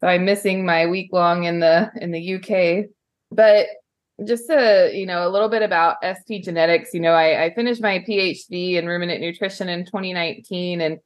So 0.00 0.06
I'm 0.06 0.24
missing 0.24 0.64
my 0.64 0.86
week 0.86 1.10
long 1.12 1.44
in 1.44 1.60
the 1.60 1.90
in 1.96 2.12
the 2.12 2.34
UK. 2.34 2.90
But 3.30 3.66
just 4.26 4.50
a 4.50 4.90
you 4.94 5.06
know 5.06 5.26
a 5.26 5.30
little 5.30 5.48
bit 5.48 5.62
about 5.62 5.96
ST 6.02 6.44
genetics. 6.44 6.92
You 6.92 7.00
know, 7.00 7.12
I, 7.12 7.44
I 7.44 7.54
finished 7.54 7.80
my 7.80 8.04
PhD 8.06 8.74
in 8.74 8.86
ruminant 8.86 9.20
nutrition 9.20 9.68
in 9.68 9.86
2019, 9.86 10.80
and 10.80 10.98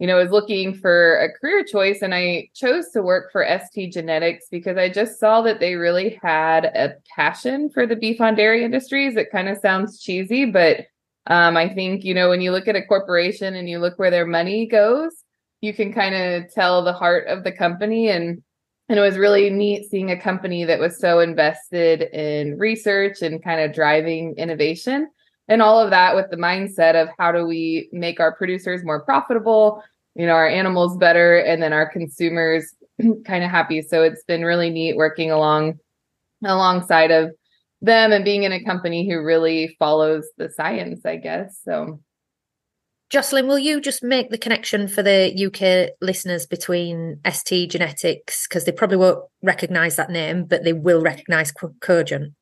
you 0.00 0.06
know, 0.06 0.16
was 0.16 0.30
looking 0.30 0.72
for 0.72 1.18
a 1.18 1.30
career 1.30 1.62
choice 1.62 2.00
and 2.00 2.14
I 2.14 2.48
chose 2.54 2.88
to 2.92 3.02
work 3.02 3.30
for 3.30 3.46
ST 3.46 3.92
Genetics 3.92 4.46
because 4.50 4.78
I 4.78 4.88
just 4.88 5.20
saw 5.20 5.42
that 5.42 5.60
they 5.60 5.74
really 5.74 6.18
had 6.22 6.64
a 6.64 6.94
passion 7.14 7.68
for 7.68 7.86
the 7.86 7.96
beef 7.96 8.18
on 8.18 8.34
dairy 8.34 8.64
industries. 8.64 9.14
It 9.16 9.30
kind 9.30 9.50
of 9.50 9.58
sounds 9.58 10.00
cheesy, 10.00 10.46
but 10.46 10.86
um, 11.26 11.54
I 11.58 11.68
think, 11.68 12.02
you 12.02 12.14
know, 12.14 12.30
when 12.30 12.40
you 12.40 12.50
look 12.50 12.66
at 12.66 12.76
a 12.76 12.86
corporation 12.86 13.54
and 13.54 13.68
you 13.68 13.78
look 13.78 13.98
where 13.98 14.10
their 14.10 14.26
money 14.26 14.66
goes, 14.66 15.12
you 15.60 15.74
can 15.74 15.92
kind 15.92 16.14
of 16.14 16.50
tell 16.50 16.82
the 16.82 16.94
heart 16.94 17.26
of 17.26 17.44
the 17.44 17.52
company. 17.52 18.08
And, 18.08 18.42
and 18.88 18.98
it 18.98 19.02
was 19.02 19.18
really 19.18 19.50
neat 19.50 19.90
seeing 19.90 20.10
a 20.10 20.20
company 20.20 20.64
that 20.64 20.80
was 20.80 20.98
so 20.98 21.20
invested 21.20 22.00
in 22.00 22.56
research 22.56 23.20
and 23.20 23.44
kind 23.44 23.60
of 23.60 23.74
driving 23.74 24.34
innovation 24.38 25.08
and 25.50 25.60
all 25.60 25.78
of 25.78 25.90
that 25.90 26.16
with 26.16 26.30
the 26.30 26.36
mindset 26.38 27.00
of 27.00 27.08
how 27.18 27.30
do 27.30 27.46
we 27.46 27.90
make 27.92 28.20
our 28.20 28.34
producers 28.34 28.82
more 28.82 29.04
profitable 29.04 29.82
you 30.14 30.26
know 30.26 30.32
our 30.32 30.48
animals 30.48 30.96
better 30.96 31.38
and 31.38 31.62
then 31.62 31.72
our 31.72 31.88
consumers 31.88 32.74
kind 33.24 33.44
of 33.44 33.50
happy. 33.50 33.82
So 33.82 34.02
it's 34.02 34.24
been 34.24 34.44
really 34.44 34.70
neat 34.70 34.96
working 34.96 35.30
along 35.30 35.78
alongside 36.44 37.10
of 37.10 37.30
them 37.82 38.12
and 38.12 38.24
being 38.24 38.44
in 38.44 38.52
a 38.52 38.64
company 38.64 39.08
who 39.08 39.22
really 39.22 39.76
follows 39.78 40.26
the 40.36 40.50
science 40.50 41.04
i 41.04 41.16
guess 41.16 41.58
so. 41.64 42.00
Jocelyn, 43.10 43.48
will 43.48 43.58
you 43.58 43.80
just 43.80 44.04
make 44.04 44.30
the 44.30 44.38
connection 44.38 44.86
for 44.86 45.02
the 45.02 45.34
UK 45.34 45.96
listeners 46.00 46.46
between 46.46 47.18
ST 47.28 47.68
Genetics? 47.68 48.46
Because 48.46 48.64
they 48.64 48.72
probably 48.72 48.98
won't 48.98 49.24
recognise 49.42 49.96
that 49.96 50.10
name, 50.10 50.44
but 50.44 50.62
they 50.62 50.72
will 50.72 51.02
recognise 51.02 51.52
Cogent. 51.80 52.34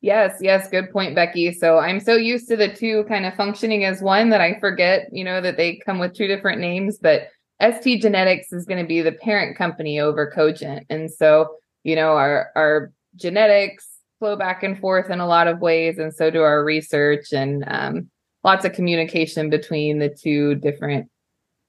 Yes, 0.00 0.38
yes, 0.40 0.68
good 0.68 0.90
point, 0.90 1.14
Becky. 1.14 1.52
So 1.52 1.78
I'm 1.78 2.00
so 2.00 2.14
used 2.14 2.48
to 2.48 2.56
the 2.56 2.72
two 2.72 3.04
kind 3.04 3.24
of 3.24 3.34
functioning 3.34 3.84
as 3.84 4.02
one 4.02 4.30
that 4.30 4.40
I 4.40 4.58
forget, 4.60 5.08
you 5.10 5.24
know, 5.24 5.40
that 5.40 5.56
they 5.56 5.76
come 5.84 5.98
with 5.98 6.14
two 6.14 6.26
different 6.26 6.60
names, 6.60 6.98
but 6.98 7.28
ST 7.60 8.02
Genetics 8.02 8.52
is 8.52 8.66
going 8.66 8.82
to 8.82 8.86
be 8.86 9.00
the 9.00 9.12
parent 9.12 9.56
company 9.56 9.98
over 9.98 10.30
Cogent. 10.30 10.86
And 10.90 11.10
so, 11.10 11.56
you 11.82 11.96
know, 11.96 12.12
our 12.12 12.50
our 12.54 12.92
genetics 13.16 13.88
flow 14.18 14.36
back 14.36 14.62
and 14.62 14.78
forth 14.78 15.10
in 15.10 15.20
a 15.20 15.26
lot 15.26 15.48
of 15.48 15.60
ways, 15.60 15.98
and 15.98 16.14
so 16.14 16.30
do 16.30 16.42
our 16.42 16.62
research 16.62 17.32
and 17.32 17.64
um, 17.66 18.10
lots 18.44 18.64
of 18.64 18.72
communication 18.72 19.48
between 19.48 19.98
the 19.98 20.10
two 20.10 20.56
different 20.56 21.08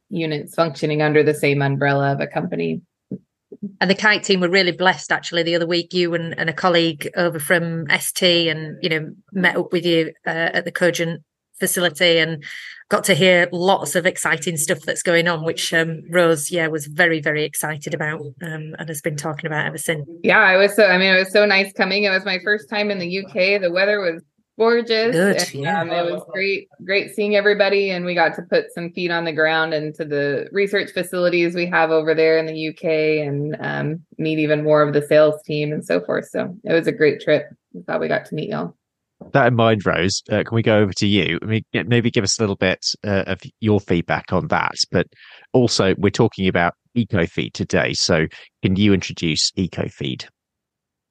units 0.10 0.56
functioning 0.56 1.02
under 1.02 1.24
the 1.24 1.34
same 1.34 1.62
umbrella 1.62 2.14
of 2.14 2.20
a 2.20 2.28
company 2.28 2.82
and 3.82 3.90
the 3.90 3.96
kite 3.96 4.24
team 4.24 4.40
were 4.40 4.50
really 4.50 4.72
blessed 4.72 5.12
actually 5.12 5.44
the 5.44 5.56
other 5.56 5.68
week 5.68 5.94
you 5.94 6.14
and, 6.14 6.38
and 6.38 6.50
a 6.50 6.54
colleague 6.54 7.10
over 7.16 7.40
from 7.40 7.86
st 8.00 8.50
and 8.50 8.78
you 8.82 8.90
know 8.90 9.10
met 9.32 9.58
up 9.58 9.72
with 9.72 9.86
you 9.86 10.14
uh, 10.26 10.50
at 10.54 10.66
the 10.66 10.72
cogent 10.72 11.22
facility 11.60 12.20
and 12.20 12.44
got 12.90 13.04
to 13.04 13.14
hear 13.14 13.50
lots 13.52 13.96
of 13.96 14.06
exciting 14.06 14.58
stuff 14.58 14.80
that's 14.82 15.02
going 15.02 15.28
on 15.28 15.44
which 15.44 15.74
um, 15.74 16.02
rose 16.12 16.52
yeah 16.52 16.68
was 16.68 16.86
very 16.86 17.20
very 17.20 17.44
excited 17.44 17.94
about 17.94 18.22
um, 18.22 18.76
and 18.78 18.88
has 18.90 19.02
been 19.02 19.18
talking 19.18 19.48
about 19.48 19.66
ever 19.66 19.78
since. 19.78 20.08
Yeah 20.24 20.40
i 20.40 20.56
was 20.56 20.76
so 20.76 20.86
i 20.86 20.98
mean 20.98 21.14
it 21.14 21.20
was 21.20 21.32
so 21.32 21.46
nice 21.46 21.74
coming. 21.74 22.04
It 22.04 22.10
was 22.10 22.26
my 22.26 22.40
first 22.44 22.70
time 22.70 22.92
in 22.92 23.00
the 23.00 23.20
uk 23.20 23.34
the 23.34 23.72
weather 23.72 24.00
was 24.00 24.22
gorgeous. 24.58 25.12
Good, 25.12 25.38
and, 25.38 25.54
yeah. 25.54 25.82
um, 25.82 25.90
it 25.92 26.12
was 26.12 26.24
great, 26.32 26.68
great 26.84 27.14
seeing 27.14 27.36
everybody, 27.36 27.90
and 27.90 28.06
we 28.06 28.16
got 28.16 28.36
to 28.36 28.42
put 28.42 28.72
some 28.74 28.92
feet 28.92 29.12
on 29.12 29.26
the 29.26 29.32
ground 29.32 29.74
into 29.74 30.06
the 30.06 30.48
research 30.52 30.92
facilities 30.92 31.56
we 31.56 31.66
have 31.68 31.92
over 31.92 32.14
there 32.14 32.38
in 32.38 32.46
the 32.46 32.70
UK, 32.70 33.28
and 33.28 33.56
um, 33.60 34.02
meet 34.18 34.40
even 34.40 34.64
more 34.64 34.82
of 34.82 34.94
the 34.94 35.02
sales 35.02 35.42
team 35.44 35.72
and 35.72 35.86
so 35.86 36.02
forth. 36.02 36.30
So 36.30 36.56
it 36.64 36.74
was 36.74 36.88
a 36.88 36.92
great 36.92 37.22
trip. 37.22 37.46
I'm 37.76 37.84
glad 37.84 38.02
we 38.02 38.08
got 38.08 38.26
to 38.26 38.36
meet 38.36 38.50
y'all. 38.50 38.76
That 39.34 39.48
in 39.48 39.56
mind, 39.56 39.86
Rose, 39.86 40.22
uh, 40.30 40.44
can 40.44 40.56
we 40.56 40.62
go 40.62 40.78
over 40.78 40.94
to 40.94 41.08
you? 41.08 41.40
I 41.42 41.46
mean, 41.46 41.64
maybe 41.74 42.12
give 42.12 42.24
us 42.24 42.38
a 42.38 42.42
little 42.42 42.56
bit 42.56 42.86
uh, 43.04 43.24
of 43.26 43.42
your 43.60 43.80
feedback 43.80 44.32
on 44.32 44.48
that. 44.50 44.76
But 44.92 45.08
also, 45.54 45.96
we're 45.98 46.12
talking 46.12 46.48
about 46.48 46.76
EcoFeed 46.96 47.54
today. 47.54 47.94
So, 47.94 48.28
can 48.62 48.76
you 48.76 48.94
introduce 48.94 49.52
EcoFeed? 49.52 50.28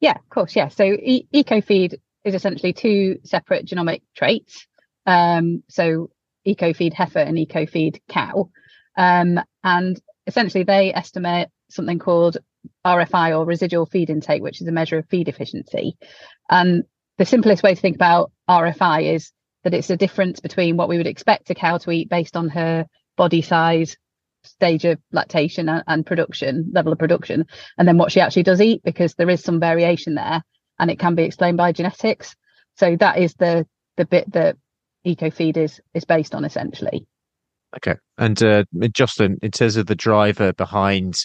Yeah, 0.01 0.13
of 0.13 0.29
course. 0.31 0.55
Yeah. 0.55 0.69
So, 0.69 0.85
e- 0.85 1.27
EcoFeed 1.35 1.95
is 2.27 2.35
essentially 2.35 2.73
two 2.73 3.19
separate 3.25 3.67
genomic 3.67 4.03
traits. 4.15 4.67
Um, 5.07 5.63
so 5.69 6.11
EcoFeed 6.47 6.93
heifer 6.93 7.21
and 7.21 7.39
EcoFeed 7.39 8.01
cow. 8.09 8.51
Um, 8.97 9.41
and 9.63 10.01
essentially 10.27 10.65
they 10.65 10.93
estimate 10.93 11.49
something 11.71 12.01
called 12.01 12.39
RFI 12.85 13.39
or 13.39 13.45
residual 13.45 13.87
feed 13.87 14.11
intake, 14.11 14.43
which 14.43 14.61
is 14.61 14.67
a 14.67 14.73
measure 14.73 14.99
of 14.99 15.09
feed 15.09 15.29
efficiency. 15.29 15.97
And 16.51 16.83
the 17.17 17.25
simplest 17.25 17.63
way 17.63 17.75
to 17.75 17.81
think 17.81 17.95
about 17.95 18.33
RFI 18.51 19.15
is 19.15 19.33
that 19.63 19.75
it's 19.75 19.91
a 19.91 19.97
difference 19.97 20.41
between 20.41 20.77
what 20.77 20.89
we 20.89 20.97
would 20.97 21.07
expect 21.07 21.51
a 21.51 21.55
cow 21.55 21.79
to 21.79 21.91
eat 21.93 22.11
based 22.11 22.37
on 22.37 22.49
her 22.51 22.87
body 23.17 23.43
size, 23.43 23.97
stage 24.43 24.85
of 24.85 24.99
lactation 25.13 25.69
and 25.69 26.07
production, 26.07 26.71
level 26.73 26.93
of 26.93 26.99
production, 26.99 27.47
and 27.79 27.87
then 27.87 27.99
what 27.99 28.13
she 28.13 28.21
actually 28.21 28.45
does 28.45 28.61
eat, 28.61 28.83
because 28.85 29.15
there 29.15 29.31
is 29.31 29.43
some 29.43 29.61
variation 29.61 30.15
there 30.15 30.43
and 30.79 30.91
it 30.91 30.99
can 30.99 31.15
be 31.15 31.25
explained 31.25 31.57
by 31.57 31.73
genetics. 31.73 32.35
So 32.77 32.97
that 32.97 33.19
is 33.19 33.35
the 33.35 33.67
the 33.97 34.05
bit 34.05 34.31
that 34.33 34.57
EcoFeed 35.07 35.57
is 35.57 35.81
is 35.95 36.05
based 36.05 36.35
on 36.35 36.45
essentially. 36.45 37.07
Okay, 37.77 37.97
and 38.19 38.43
uh, 38.43 38.65
Jocelyn, 38.93 39.39
in 39.43 39.51
terms 39.51 39.77
of 39.77 39.87
the 39.87 39.95
driver 39.95 40.53
behind 40.53 41.17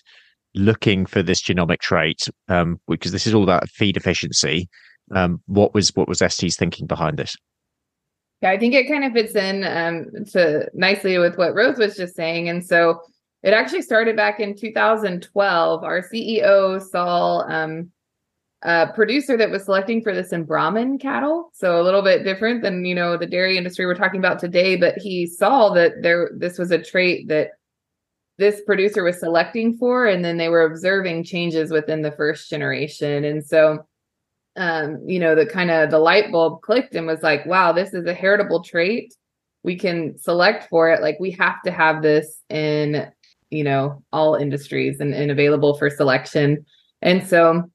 looking 0.53 1.05
for 1.05 1.23
this 1.23 1.41
genomic 1.41 1.79
trait, 1.79 2.27
um, 2.49 2.79
because 2.87 3.11
this 3.11 3.27
is 3.27 3.33
all 3.33 3.43
about 3.43 3.69
feed 3.69 3.95
efficiency, 3.95 4.67
um, 5.13 5.41
what 5.45 5.73
was 5.73 5.89
what 5.95 6.07
was 6.07 6.19
ST's 6.19 6.55
thinking 6.55 6.87
behind 6.87 7.17
this? 7.17 7.35
Yeah, 8.41 8.51
I 8.51 8.57
think 8.57 8.73
it 8.73 8.87
kind 8.87 9.03
of 9.03 9.13
fits 9.13 9.35
in 9.35 9.63
um, 9.63 10.25
to 10.31 10.69
nicely 10.73 11.17
with 11.19 11.37
what 11.37 11.55
Rose 11.55 11.77
was 11.77 11.95
just 11.95 12.15
saying, 12.15 12.49
and 12.49 12.65
so 12.65 13.01
it 13.43 13.53
actually 13.53 13.81
started 13.81 14.15
back 14.15 14.39
in 14.39 14.55
2012. 14.55 15.83
Our 15.83 16.01
CEO 16.01 16.81
Saul 16.81 17.45
um, 17.49 17.91
a 18.63 18.87
producer 18.93 19.37
that 19.37 19.49
was 19.49 19.63
selecting 19.63 20.01
for 20.01 20.13
this 20.13 20.31
in 20.31 20.43
Brahman 20.43 20.99
cattle. 20.99 21.49
So 21.53 21.81
a 21.81 21.83
little 21.83 22.03
bit 22.03 22.23
different 22.23 22.61
than, 22.61 22.85
you 22.85 22.93
know, 22.93 23.17
the 23.17 23.25
dairy 23.25 23.57
industry 23.57 23.85
we're 23.85 23.95
talking 23.95 24.19
about 24.19 24.39
today, 24.39 24.75
but 24.75 24.97
he 24.97 25.25
saw 25.25 25.73
that 25.73 26.01
there 26.01 26.29
this 26.37 26.59
was 26.59 26.71
a 26.71 26.81
trait 26.81 27.27
that 27.29 27.51
this 28.37 28.61
producer 28.61 29.03
was 29.03 29.19
selecting 29.19 29.77
for 29.77 30.05
and 30.05 30.23
then 30.23 30.37
they 30.37 30.49
were 30.49 30.63
observing 30.63 31.23
changes 31.23 31.71
within 31.71 32.01
the 32.01 32.11
first 32.11 32.49
generation. 32.49 33.23
And 33.23 33.45
so 33.45 33.85
um, 34.57 35.01
you 35.07 35.19
know, 35.19 35.33
the 35.33 35.45
kind 35.45 35.71
of 35.71 35.91
the 35.91 35.99
light 35.99 36.31
bulb 36.31 36.61
clicked 36.61 36.95
and 36.95 37.07
was 37.07 37.23
like, 37.23 37.45
wow, 37.45 37.71
this 37.71 37.93
is 37.93 38.05
a 38.05 38.13
heritable 38.13 38.63
trait. 38.63 39.13
We 39.63 39.77
can 39.77 40.17
select 40.17 40.67
for 40.69 40.89
it. 40.89 41.01
Like 41.01 41.17
we 41.19 41.31
have 41.31 41.61
to 41.63 41.71
have 41.71 42.01
this 42.01 42.41
in, 42.49 43.09
you 43.49 43.63
know, 43.63 44.03
all 44.11 44.35
industries 44.35 44.99
and, 44.99 45.13
and 45.13 45.31
available 45.31 45.77
for 45.77 45.89
selection. 45.89 46.65
And 47.01 47.25
so 47.25 47.71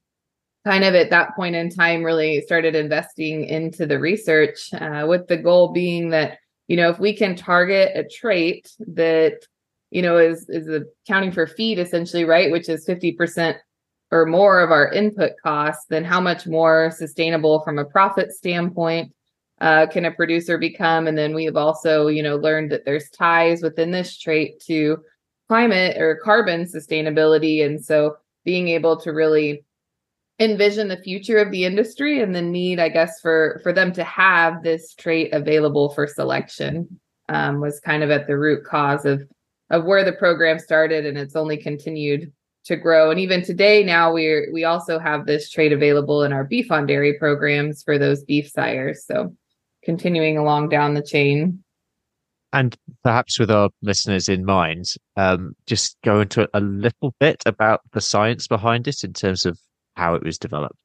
kind 0.67 0.83
of 0.83 0.95
at 0.95 1.09
that 1.09 1.33
point 1.33 1.55
in 1.55 1.69
time 1.69 2.03
really 2.03 2.41
started 2.41 2.75
investing 2.75 3.45
into 3.45 3.85
the 3.85 3.97
research 3.97 4.73
uh, 4.73 5.05
with 5.07 5.25
the 5.27 5.37
goal 5.37 5.71
being 5.71 6.09
that 6.09 6.39
you 6.67 6.75
know 6.75 6.89
if 6.89 6.99
we 6.99 7.15
can 7.15 7.37
target 7.37 7.91
a 7.95 8.03
trait 8.03 8.69
that 8.79 9.39
you 9.91 10.01
know 10.01 10.17
is 10.17 10.49
is 10.49 10.67
accounting 10.67 11.31
for 11.31 11.47
feed 11.47 11.79
essentially 11.79 12.25
right 12.25 12.51
which 12.51 12.67
is 12.67 12.85
50% 12.85 13.55
or 14.11 14.25
more 14.25 14.59
of 14.59 14.69
our 14.71 14.91
input 14.91 15.31
costs 15.41 15.85
then 15.89 16.03
how 16.03 16.19
much 16.19 16.45
more 16.45 16.91
sustainable 16.91 17.61
from 17.61 17.79
a 17.79 17.85
profit 17.85 18.33
standpoint 18.33 19.13
uh, 19.59 19.87
can 19.87 20.05
a 20.05 20.11
producer 20.11 20.59
become? 20.59 21.07
And 21.07 21.17
then 21.17 21.33
we 21.33 21.45
have 21.45 21.57
also 21.57 22.07
you 22.07 22.21
know 22.21 22.35
learned 22.35 22.71
that 22.71 22.85
there's 22.85 23.09
ties 23.09 23.63
within 23.63 23.91
this 23.91 24.15
trait 24.15 24.59
to 24.67 24.97
climate 25.47 25.97
or 25.97 26.19
carbon 26.23 26.65
sustainability. 26.65 27.65
And 27.65 27.83
so 27.83 28.17
being 28.45 28.67
able 28.67 28.99
to 29.01 29.11
really 29.11 29.65
envision 30.39 30.87
the 30.87 30.97
future 30.97 31.37
of 31.37 31.51
the 31.51 31.65
industry 31.65 32.21
and 32.21 32.35
the 32.35 32.41
need 32.41 32.79
i 32.79 32.89
guess 32.89 33.19
for 33.19 33.59
for 33.63 33.73
them 33.73 33.91
to 33.91 34.03
have 34.03 34.61
this 34.63 34.93
trait 34.93 35.33
available 35.33 35.89
for 35.89 36.05
selection 36.05 36.99
um, 37.29 37.59
was 37.59 37.79
kind 37.79 38.03
of 38.03 38.11
at 38.11 38.27
the 38.27 38.37
root 38.37 38.63
cause 38.63 39.05
of 39.05 39.21
of 39.69 39.83
where 39.83 40.03
the 40.03 40.13
program 40.13 40.59
started 40.59 41.05
and 41.05 41.17
it's 41.17 41.35
only 41.35 41.57
continued 41.57 42.31
to 42.65 42.75
grow. 42.75 43.09
And 43.09 43.19
even 43.19 43.43
today 43.43 43.83
now 43.83 44.13
we're 44.13 44.49
we 44.53 44.63
also 44.63 44.99
have 44.99 45.25
this 45.25 45.49
trait 45.49 45.73
available 45.73 46.23
in 46.23 46.33
our 46.33 46.43
beef 46.43 46.71
on 46.71 46.85
dairy 46.85 47.17
programs 47.17 47.83
for 47.83 47.97
those 47.97 48.23
beef 48.23 48.49
sires. 48.49 49.05
So 49.05 49.35
continuing 49.83 50.37
along 50.37 50.69
down 50.69 50.93
the 50.93 51.01
chain. 51.01 51.63
And 52.53 52.75
perhaps 53.03 53.39
with 53.39 53.51
our 53.51 53.69
listeners 53.81 54.29
in 54.29 54.45
mind 54.45 54.85
um, 55.17 55.53
just 55.65 55.97
go 56.03 56.21
into 56.21 56.47
a 56.53 56.61
little 56.61 57.13
bit 57.19 57.43
about 57.45 57.81
the 57.91 58.01
science 58.01 58.47
behind 58.47 58.87
it 58.87 59.03
in 59.03 59.13
terms 59.13 59.45
of 59.45 59.59
how 59.97 60.15
it 60.15 60.23
was 60.23 60.37
developed. 60.37 60.77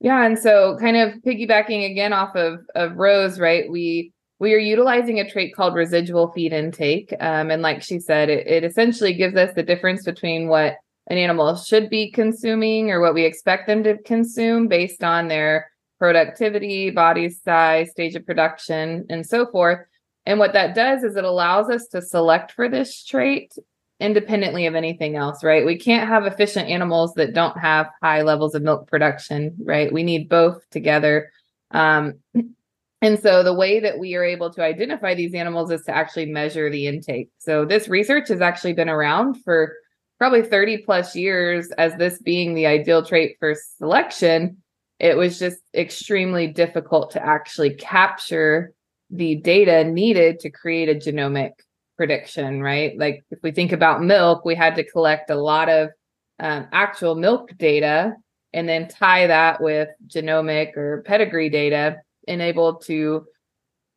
Yeah, 0.00 0.24
and 0.24 0.38
so 0.38 0.78
kind 0.80 0.96
of 0.96 1.14
piggybacking 1.22 1.90
again 1.90 2.12
off 2.14 2.34
of 2.34 2.60
of 2.74 2.96
Rose, 2.96 3.38
right? 3.38 3.70
We 3.70 4.12
we 4.38 4.54
are 4.54 4.58
utilizing 4.58 5.20
a 5.20 5.28
trait 5.28 5.54
called 5.54 5.74
residual 5.74 6.32
feed 6.32 6.54
intake, 6.54 7.12
um, 7.20 7.50
and 7.50 7.60
like 7.60 7.82
she 7.82 7.98
said, 7.98 8.30
it, 8.30 8.46
it 8.46 8.64
essentially 8.64 9.12
gives 9.12 9.36
us 9.36 9.52
the 9.54 9.62
difference 9.62 10.04
between 10.04 10.48
what 10.48 10.76
an 11.08 11.18
animal 11.18 11.56
should 11.56 11.90
be 11.90 12.10
consuming 12.10 12.90
or 12.90 13.00
what 13.00 13.14
we 13.14 13.24
expect 13.24 13.66
them 13.66 13.82
to 13.82 13.98
consume 14.04 14.68
based 14.68 15.02
on 15.02 15.28
their 15.28 15.70
productivity, 15.98 16.88
body 16.90 17.28
size, 17.28 17.90
stage 17.90 18.14
of 18.14 18.24
production, 18.24 19.04
and 19.10 19.26
so 19.26 19.46
forth, 19.46 19.80
And 20.24 20.38
what 20.38 20.54
that 20.54 20.74
does 20.74 21.02
is 21.02 21.16
it 21.16 21.24
allows 21.24 21.68
us 21.68 21.86
to 21.88 22.00
select 22.00 22.52
for 22.52 22.68
this 22.68 23.04
trait 23.04 23.52
independently 24.00 24.66
of 24.66 24.74
anything 24.74 25.16
else, 25.16 25.44
right? 25.44 25.66
We 25.66 25.78
can't 25.78 26.08
have 26.08 26.26
efficient 26.26 26.68
animals 26.68 27.14
that 27.14 27.34
don't 27.34 27.58
have 27.58 27.90
high 28.02 28.22
levels 28.22 28.54
of 28.54 28.62
milk 28.62 28.88
production, 28.88 29.54
right? 29.62 29.92
We 29.92 30.02
need 30.02 30.28
both 30.28 30.68
together. 30.70 31.30
Um, 31.70 32.14
and 33.02 33.20
so 33.20 33.42
the 33.42 33.54
way 33.54 33.80
that 33.80 33.98
we 33.98 34.14
are 34.14 34.24
able 34.24 34.52
to 34.54 34.62
identify 34.62 35.14
these 35.14 35.34
animals 35.34 35.70
is 35.70 35.82
to 35.84 35.94
actually 35.94 36.26
measure 36.26 36.70
the 36.70 36.86
intake. 36.86 37.30
So 37.38 37.64
this 37.64 37.88
research 37.88 38.28
has 38.28 38.40
actually 38.40 38.72
been 38.72 38.88
around 38.88 39.42
for 39.42 39.74
probably 40.18 40.42
30 40.42 40.78
plus 40.78 41.14
years 41.14 41.70
as 41.72 41.94
this 41.96 42.18
being 42.20 42.54
the 42.54 42.66
ideal 42.66 43.04
trait 43.04 43.36
for 43.38 43.54
selection. 43.76 44.58
It 44.98 45.16
was 45.16 45.38
just 45.38 45.58
extremely 45.74 46.46
difficult 46.46 47.12
to 47.12 47.24
actually 47.24 47.74
capture 47.74 48.72
the 49.10 49.36
data 49.36 49.84
needed 49.84 50.40
to 50.40 50.50
create 50.50 50.88
a 50.88 50.94
genomic 50.94 51.52
prediction, 52.00 52.62
right? 52.62 52.98
Like 52.98 53.26
if 53.30 53.40
we 53.42 53.50
think 53.50 53.72
about 53.72 54.02
milk, 54.02 54.42
we 54.42 54.54
had 54.54 54.74
to 54.76 54.90
collect 54.90 55.28
a 55.28 55.34
lot 55.34 55.68
of 55.68 55.90
um, 56.38 56.66
actual 56.72 57.14
milk 57.14 57.50
data 57.58 58.14
and 58.54 58.66
then 58.66 58.88
tie 58.88 59.26
that 59.26 59.60
with 59.60 59.90
genomic 60.06 60.78
or 60.78 61.02
pedigree 61.06 61.50
data 61.50 61.98
and 62.26 62.40
able 62.40 62.76
to 62.76 63.26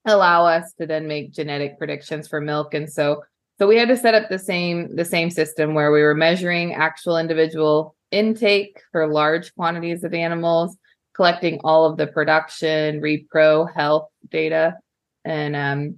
allow 0.03 0.45
us 0.45 0.73
to 0.73 0.85
then 0.85 1.07
make 1.07 1.31
genetic 1.31 1.77
predictions 1.77 2.27
for 2.27 2.41
milk 2.41 2.73
and 2.73 2.91
so 2.91 3.23
so 3.57 3.67
we 3.67 3.77
had 3.77 3.87
to 3.87 3.95
set 3.95 4.13
up 4.13 4.27
the 4.27 4.37
same 4.37 4.93
the 4.97 5.05
same 5.05 5.29
system 5.29 5.73
where 5.73 5.93
we 5.93 6.01
were 6.01 6.13
measuring 6.13 6.73
actual 6.73 7.17
individual 7.17 7.95
intake 8.11 8.81
for 8.91 9.07
large 9.07 9.55
quantities 9.55 10.03
of 10.03 10.13
animals 10.13 10.75
collecting 11.15 11.57
all 11.63 11.85
of 11.85 11.95
the 11.95 12.07
production 12.07 12.99
repro 12.99 13.73
health 13.73 14.09
data 14.29 14.75
and 15.23 15.55
um, 15.55 15.95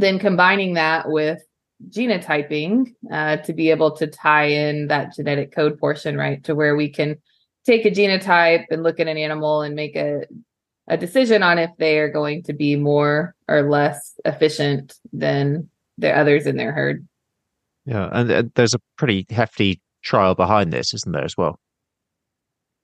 then 0.00 0.18
combining 0.18 0.74
that 0.74 1.08
with 1.08 1.42
genotyping 1.90 2.94
uh, 3.12 3.36
to 3.38 3.52
be 3.52 3.70
able 3.70 3.96
to 3.96 4.06
tie 4.06 4.46
in 4.46 4.88
that 4.88 5.14
genetic 5.14 5.52
code 5.52 5.78
portion 5.78 6.16
right 6.16 6.42
to 6.44 6.54
where 6.54 6.74
we 6.74 6.88
can 6.88 7.16
take 7.64 7.84
a 7.84 7.90
genotype 7.90 8.64
and 8.70 8.82
look 8.82 8.98
at 8.98 9.06
an 9.06 9.16
animal 9.16 9.62
and 9.62 9.76
make 9.76 9.94
a 9.94 10.22
a 10.88 10.96
decision 10.96 11.42
on 11.42 11.58
if 11.58 11.70
they 11.78 11.98
are 11.98 12.10
going 12.10 12.42
to 12.42 12.52
be 12.54 12.74
more 12.74 13.34
or 13.46 13.68
less 13.68 14.18
efficient 14.24 14.94
than 15.12 15.68
the 15.98 16.10
others 16.10 16.46
in 16.46 16.56
their 16.56 16.72
herd. 16.72 17.06
Yeah, 17.84 18.08
and 18.10 18.30
uh, 18.30 18.42
there's 18.54 18.74
a 18.74 18.80
pretty 18.96 19.26
hefty 19.28 19.80
trial 20.02 20.34
behind 20.34 20.72
this, 20.72 20.94
isn't 20.94 21.12
there, 21.12 21.24
as 21.24 21.36
well? 21.36 21.58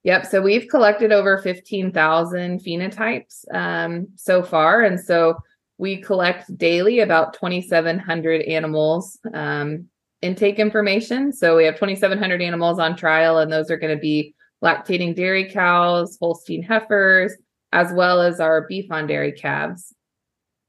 Yep. 0.03 0.27
So 0.27 0.41
we've 0.41 0.67
collected 0.67 1.11
over 1.11 1.39
15,000 1.39 2.59
phenotypes 2.59 3.43
um, 3.51 4.07
so 4.15 4.43
far. 4.43 4.83
And 4.83 4.99
so 4.99 5.35
we 5.77 5.97
collect 5.97 6.57
daily 6.57 6.99
about 6.99 7.33
2,700 7.33 8.41
animals 8.43 9.19
um, 9.33 9.87
intake 10.21 10.57
information. 10.57 11.33
So 11.33 11.57
we 11.57 11.65
have 11.65 11.75
2,700 11.75 12.41
animals 12.41 12.79
on 12.79 12.95
trial, 12.95 13.39
and 13.39 13.51
those 13.51 13.69
are 13.69 13.77
going 13.77 13.95
to 13.95 14.01
be 14.01 14.33
lactating 14.63 15.15
dairy 15.15 15.49
cows, 15.49 16.17
Holstein 16.19 16.63
heifers, 16.63 17.33
as 17.71 17.91
well 17.93 18.21
as 18.21 18.39
our 18.39 18.65
beef 18.67 18.91
on 18.91 19.07
dairy 19.07 19.33
calves. 19.33 19.93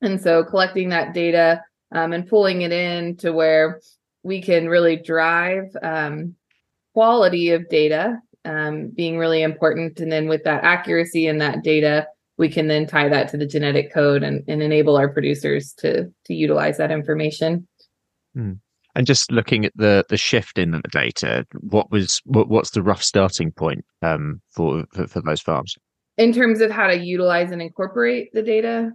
And 0.03 0.21
so 0.21 0.45
collecting 0.45 0.91
that 0.91 1.15
data 1.15 1.63
um, 1.93 2.13
and 2.13 2.29
pulling 2.29 2.63
it 2.63 2.73
in 2.73 3.17
to 3.19 3.33
where 3.33 3.81
we 4.23 4.43
can 4.43 4.69
really 4.69 4.97
drive 4.97 5.65
um, 5.83 6.35
quality 6.95 7.51
of 7.51 7.69
data 7.69 8.19
um, 8.45 8.89
being 8.89 9.19
really 9.19 9.43
important. 9.43 10.01
And 10.01 10.11
then 10.11 10.29
with 10.29 10.45
that 10.45 10.65
accuracy 10.65 11.27
and 11.29 11.41
that 11.41 11.63
data, 11.63 12.09
we 12.39 12.49
can 12.49 12.69
then 12.69 12.87
tie 12.87 13.09
that 13.09 13.29
to 13.29 13.37
the 13.37 13.47
genetic 13.47 13.93
code 13.93 14.23
and, 14.23 14.43
and 14.49 14.63
enable 14.63 14.97
our 14.97 15.09
producers 15.09 15.73
to 15.79 16.05
to 16.25 16.35
utilize 16.35 16.79
that 16.79 16.91
information. 16.91 17.67
Mm. 18.37 18.59
And 18.95 19.07
just 19.07 19.31
looking 19.31 19.65
at 19.65 19.73
the 19.77 20.05
the 20.09 20.17
shift 20.17 20.59
in 20.59 20.71
the 20.71 20.83
data, 20.91 21.47
what 21.61 21.91
was 21.91 22.21
what, 22.25 22.49
what's 22.49 22.71
the 22.71 22.83
rough 22.83 23.03
starting 23.03 23.53
point 23.53 23.85
um, 24.03 24.41
for, 24.51 24.85
for 24.93 25.07
for 25.07 25.21
those 25.21 25.41
farms? 25.41 25.77
in 26.19 26.33
terms 26.33 26.61
of 26.61 26.71
how 26.71 26.87
to 26.87 26.99
utilize 26.99 27.53
and 27.53 27.61
incorporate 27.61 28.33
the 28.33 28.43
data. 28.43 28.91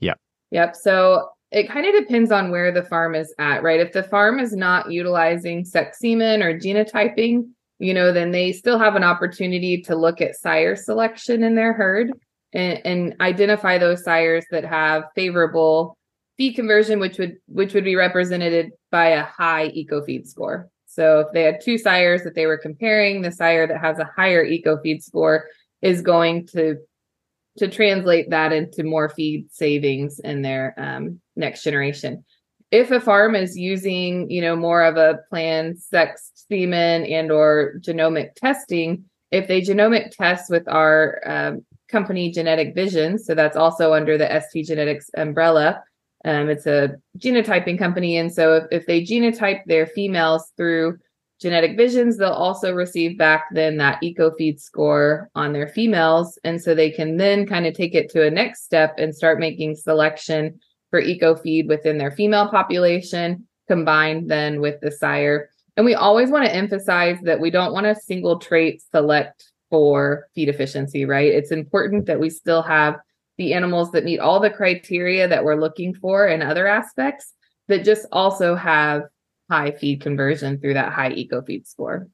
Yeah. 0.00 0.14
Yep. 0.50 0.76
So 0.76 1.28
it 1.50 1.68
kind 1.68 1.86
of 1.86 1.94
depends 1.94 2.30
on 2.30 2.50
where 2.50 2.70
the 2.72 2.82
farm 2.82 3.14
is 3.14 3.34
at, 3.38 3.62
right? 3.62 3.80
If 3.80 3.92
the 3.92 4.02
farm 4.02 4.38
is 4.38 4.52
not 4.54 4.90
utilizing 4.90 5.64
sex 5.64 5.98
semen 5.98 6.42
or 6.42 6.58
genotyping, 6.58 7.48
you 7.78 7.94
know, 7.94 8.12
then 8.12 8.32
they 8.32 8.52
still 8.52 8.78
have 8.78 8.96
an 8.96 9.04
opportunity 9.04 9.80
to 9.82 9.96
look 9.96 10.20
at 10.20 10.36
sire 10.36 10.76
selection 10.76 11.42
in 11.42 11.54
their 11.54 11.72
herd 11.72 12.12
and, 12.52 12.80
and 12.84 13.16
identify 13.20 13.78
those 13.78 14.04
sires 14.04 14.44
that 14.50 14.64
have 14.64 15.04
favorable 15.14 15.96
feed 16.36 16.54
conversion, 16.54 17.00
which 17.00 17.18
would 17.18 17.36
which 17.46 17.74
would 17.74 17.84
be 17.84 17.96
represented 17.96 18.70
by 18.90 19.08
a 19.08 19.24
high 19.24 19.66
eco 19.66 20.02
feed 20.02 20.26
score. 20.26 20.70
So 20.86 21.20
if 21.20 21.32
they 21.32 21.42
had 21.42 21.60
two 21.60 21.78
sires 21.78 22.22
that 22.24 22.34
they 22.34 22.46
were 22.46 22.58
comparing, 22.58 23.20
the 23.20 23.30
sire 23.30 23.66
that 23.66 23.80
has 23.80 23.98
a 23.98 24.10
higher 24.16 24.44
eco 24.44 24.78
feed 24.80 25.02
score 25.02 25.46
is 25.82 26.00
going 26.00 26.46
to 26.48 26.76
to 27.58 27.68
translate 27.68 28.30
that 28.30 28.52
into 28.52 28.84
more 28.84 29.08
feed 29.08 29.52
savings 29.52 30.20
in 30.20 30.42
their 30.42 30.74
um, 30.78 31.20
next 31.36 31.64
generation. 31.64 32.24
If 32.70 32.90
a 32.90 33.00
farm 33.00 33.34
is 33.34 33.56
using, 33.56 34.30
you 34.30 34.42
know, 34.42 34.54
more 34.54 34.84
of 34.84 34.96
a 34.96 35.20
planned 35.28 35.80
sex 35.80 36.30
semen 36.50 37.04
and 37.04 37.32
or 37.32 37.74
genomic 37.80 38.34
testing, 38.34 39.04
if 39.30 39.48
they 39.48 39.60
genomic 39.60 40.10
test 40.10 40.50
with 40.50 40.68
our 40.68 41.20
um, 41.26 41.64
company 41.88 42.30
Genetic 42.30 42.74
Vision, 42.74 43.18
so 43.18 43.34
that's 43.34 43.56
also 43.56 43.92
under 43.92 44.18
the 44.18 44.40
ST 44.40 44.66
Genetics 44.66 45.10
umbrella. 45.16 45.82
Um, 46.24 46.48
it's 46.48 46.66
a 46.66 46.96
genotyping 47.18 47.78
company, 47.78 48.16
and 48.16 48.32
so 48.32 48.54
if, 48.54 48.64
if 48.70 48.86
they 48.86 49.02
genotype 49.02 49.64
their 49.66 49.86
females 49.86 50.52
through 50.56 50.98
genetic 51.40 51.76
visions, 51.76 52.16
they'll 52.16 52.30
also 52.30 52.72
receive 52.72 53.16
back 53.16 53.46
then 53.52 53.76
that 53.76 54.00
EcoFeed 54.02 54.60
score 54.60 55.30
on 55.34 55.52
their 55.52 55.68
females. 55.68 56.38
And 56.44 56.60
so 56.60 56.74
they 56.74 56.90
can 56.90 57.16
then 57.16 57.46
kind 57.46 57.66
of 57.66 57.74
take 57.74 57.94
it 57.94 58.10
to 58.10 58.26
a 58.26 58.30
next 58.30 58.64
step 58.64 58.94
and 58.98 59.14
start 59.14 59.38
making 59.38 59.76
selection 59.76 60.58
for 60.90 61.00
EcoFeed 61.00 61.68
within 61.68 61.98
their 61.98 62.10
female 62.10 62.48
population, 62.48 63.46
combined 63.68 64.28
then 64.28 64.60
with 64.60 64.80
the 64.80 64.90
sire. 64.90 65.50
And 65.76 65.86
we 65.86 65.94
always 65.94 66.30
want 66.30 66.44
to 66.44 66.54
emphasize 66.54 67.18
that 67.22 67.40
we 67.40 67.50
don't 67.50 67.72
want 67.72 67.86
a 67.86 67.94
single 67.94 68.38
trait 68.40 68.82
select 68.90 69.44
for 69.70 70.28
feed 70.34 70.48
efficiency, 70.48 71.04
right? 71.04 71.32
It's 71.32 71.50
important 71.50 72.06
that 72.06 72.20
we 72.20 72.30
still 72.30 72.62
have 72.62 72.96
the 73.36 73.54
animals 73.54 73.92
that 73.92 74.04
meet 74.04 74.18
all 74.18 74.40
the 74.40 74.50
criteria 74.50 75.28
that 75.28 75.44
we're 75.44 75.60
looking 75.60 75.94
for 75.94 76.26
in 76.26 76.42
other 76.42 76.66
aspects 76.66 77.32
that 77.68 77.84
just 77.84 78.06
also 78.12 78.54
have 78.54 79.02
high 79.50 79.70
feed 79.70 80.00
conversion 80.00 80.58
through 80.58 80.74
that 80.74 80.92
high 80.92 81.10
eco 81.10 81.42
feed 81.42 81.66
score. 81.66 82.08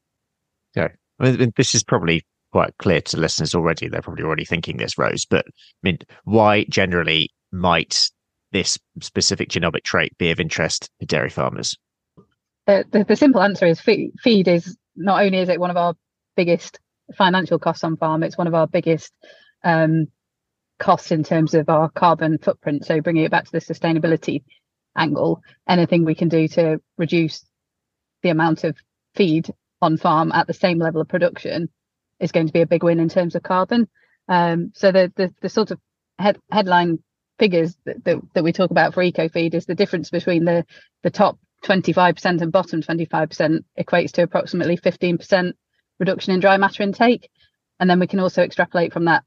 Okay. 0.76 0.92
I 1.20 1.32
mean, 1.32 1.52
this 1.56 1.74
is 1.74 1.82
probably 1.82 2.22
quite 2.52 2.76
clear 2.78 3.00
to 3.00 3.16
listeners 3.16 3.54
already. 3.54 3.88
They're 3.88 4.02
probably 4.02 4.24
already 4.24 4.44
thinking 4.44 4.76
this, 4.76 4.98
Rose. 4.98 5.24
But 5.24 5.46
I 5.46 5.50
mean, 5.82 5.98
why 6.24 6.64
generally 6.68 7.30
might 7.52 8.10
this 8.52 8.78
specific 9.00 9.48
genomic 9.48 9.82
trait 9.82 10.16
be 10.18 10.30
of 10.30 10.40
interest 10.40 10.88
to 11.00 11.06
dairy 11.06 11.30
farmers? 11.30 11.76
The, 12.66 12.84
the, 12.90 13.04
the 13.04 13.16
simple 13.16 13.42
answer 13.42 13.66
is 13.66 13.80
feed, 13.80 14.12
feed 14.22 14.48
is 14.48 14.76
not 14.96 15.22
only 15.22 15.38
is 15.38 15.48
it 15.48 15.60
one 15.60 15.70
of 15.70 15.76
our 15.76 15.94
biggest 16.36 16.78
financial 17.14 17.58
costs 17.58 17.84
on 17.84 17.96
farm, 17.96 18.22
it's 18.22 18.38
one 18.38 18.46
of 18.46 18.54
our 18.54 18.66
biggest 18.66 19.12
um, 19.62 20.06
costs 20.78 21.10
in 21.10 21.24
terms 21.24 21.54
of 21.54 21.68
our 21.68 21.88
carbon 21.90 22.38
footprint. 22.38 22.84
So 22.84 23.00
bringing 23.00 23.24
it 23.24 23.30
back 23.30 23.44
to 23.44 23.52
the 23.52 23.60
sustainability 23.60 24.42
angle, 24.96 25.42
anything 25.68 26.04
we 26.04 26.14
can 26.14 26.28
do 26.28 26.48
to 26.48 26.80
reduce 26.98 27.44
the 28.22 28.30
amount 28.30 28.64
of 28.64 28.76
feed 29.14 29.52
on 29.80 29.96
farm 29.96 30.32
at 30.32 30.46
the 30.46 30.54
same 30.54 30.78
level 30.78 31.00
of 31.00 31.08
production 31.08 31.68
is 32.20 32.32
going 32.32 32.46
to 32.46 32.52
be 32.52 32.62
a 32.62 32.66
big 32.66 32.82
win 32.82 33.00
in 33.00 33.08
terms 33.08 33.34
of 33.34 33.42
carbon. 33.42 33.88
Um, 34.28 34.72
so 34.74 34.92
the, 34.92 35.12
the, 35.16 35.34
the 35.42 35.48
sort 35.48 35.70
of 35.70 35.78
head, 36.18 36.38
headline 36.50 37.02
figures 37.38 37.76
that, 37.84 38.04
that, 38.04 38.18
that 38.34 38.44
we 38.44 38.52
talk 38.52 38.70
about 38.70 38.94
for 38.94 39.02
EcoFeed 39.02 39.54
is 39.54 39.66
the 39.66 39.74
difference 39.74 40.10
between 40.10 40.44
the 40.44 40.64
the 41.02 41.10
top 41.10 41.38
25% 41.64 42.40
and 42.40 42.52
bottom 42.52 42.82
25% 42.82 43.64
equates 43.78 44.12
to 44.12 44.22
approximately 44.22 44.76
15% 44.76 45.52
reduction 45.98 46.32
in 46.32 46.40
dry 46.40 46.56
matter 46.56 46.82
intake. 46.82 47.30
And 47.80 47.88
then 47.88 47.98
we 48.00 48.06
can 48.06 48.20
also 48.20 48.42
extrapolate 48.42 48.92
from 48.92 49.06
that 49.06 49.24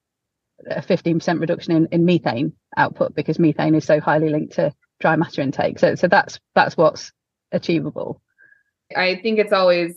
a 0.69 0.81
15% 0.81 1.39
reduction 1.39 1.75
in, 1.75 1.87
in 1.91 2.05
methane 2.05 2.53
output 2.75 3.13
because 3.13 3.39
methane 3.39 3.75
is 3.75 3.85
so 3.85 3.99
highly 3.99 4.29
linked 4.29 4.53
to 4.53 4.73
dry 4.99 5.15
matter 5.15 5.41
intake. 5.41 5.79
So 5.79 5.95
so 5.95 6.07
that's 6.07 6.39
that's 6.55 6.77
what's 6.77 7.11
achievable. 7.51 8.21
I 8.95 9.15
think 9.15 9.39
it's 9.39 9.53
always 9.53 9.95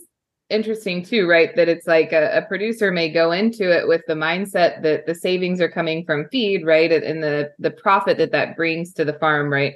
interesting 0.49 1.03
too, 1.03 1.27
right? 1.27 1.55
That 1.55 1.69
it's 1.69 1.87
like 1.87 2.11
a, 2.11 2.37
a, 2.37 2.41
producer 2.43 2.91
may 2.91 3.09
go 3.09 3.31
into 3.31 3.71
it 3.71 3.87
with 3.87 4.01
the 4.07 4.13
mindset 4.13 4.81
that 4.83 5.05
the 5.05 5.15
savings 5.15 5.61
are 5.61 5.71
coming 5.71 6.05
from 6.05 6.27
feed, 6.29 6.65
right? 6.65 6.91
And 6.91 7.23
the 7.23 7.51
the 7.57 7.71
profit 7.71 8.17
that 8.17 8.31
that 8.33 8.55
brings 8.55 8.93
to 8.93 9.05
the 9.05 9.13
farm, 9.13 9.51
right? 9.51 9.75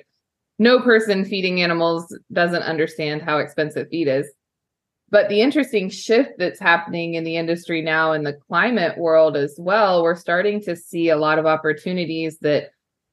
No 0.60 0.81
person 0.81 1.25
feeding 1.25 1.62
animals 1.62 2.15
doesn't 2.31 2.63
understand 2.63 3.21
how 3.21 3.39
expensive 3.39 3.88
feed 3.89 4.08
is. 4.08 4.27
But 5.09 5.29
the 5.29 5.41
interesting 5.41 5.89
shift 5.89 6.31
that's 6.37 6.59
happening 6.59 7.13
in 7.13 7.23
the 7.23 7.37
industry 7.37 7.81
now 7.81 8.11
in 8.11 8.23
the 8.23 8.33
climate 8.33 8.97
world 8.97 9.37
as 9.37 9.55
well, 9.59 10.01
we're 10.01 10.15
starting 10.15 10.61
to 10.61 10.75
see 10.75 11.09
a 11.09 11.17
lot 11.17 11.39
of 11.39 11.45
opportunities 11.45 12.39
that 12.39 12.71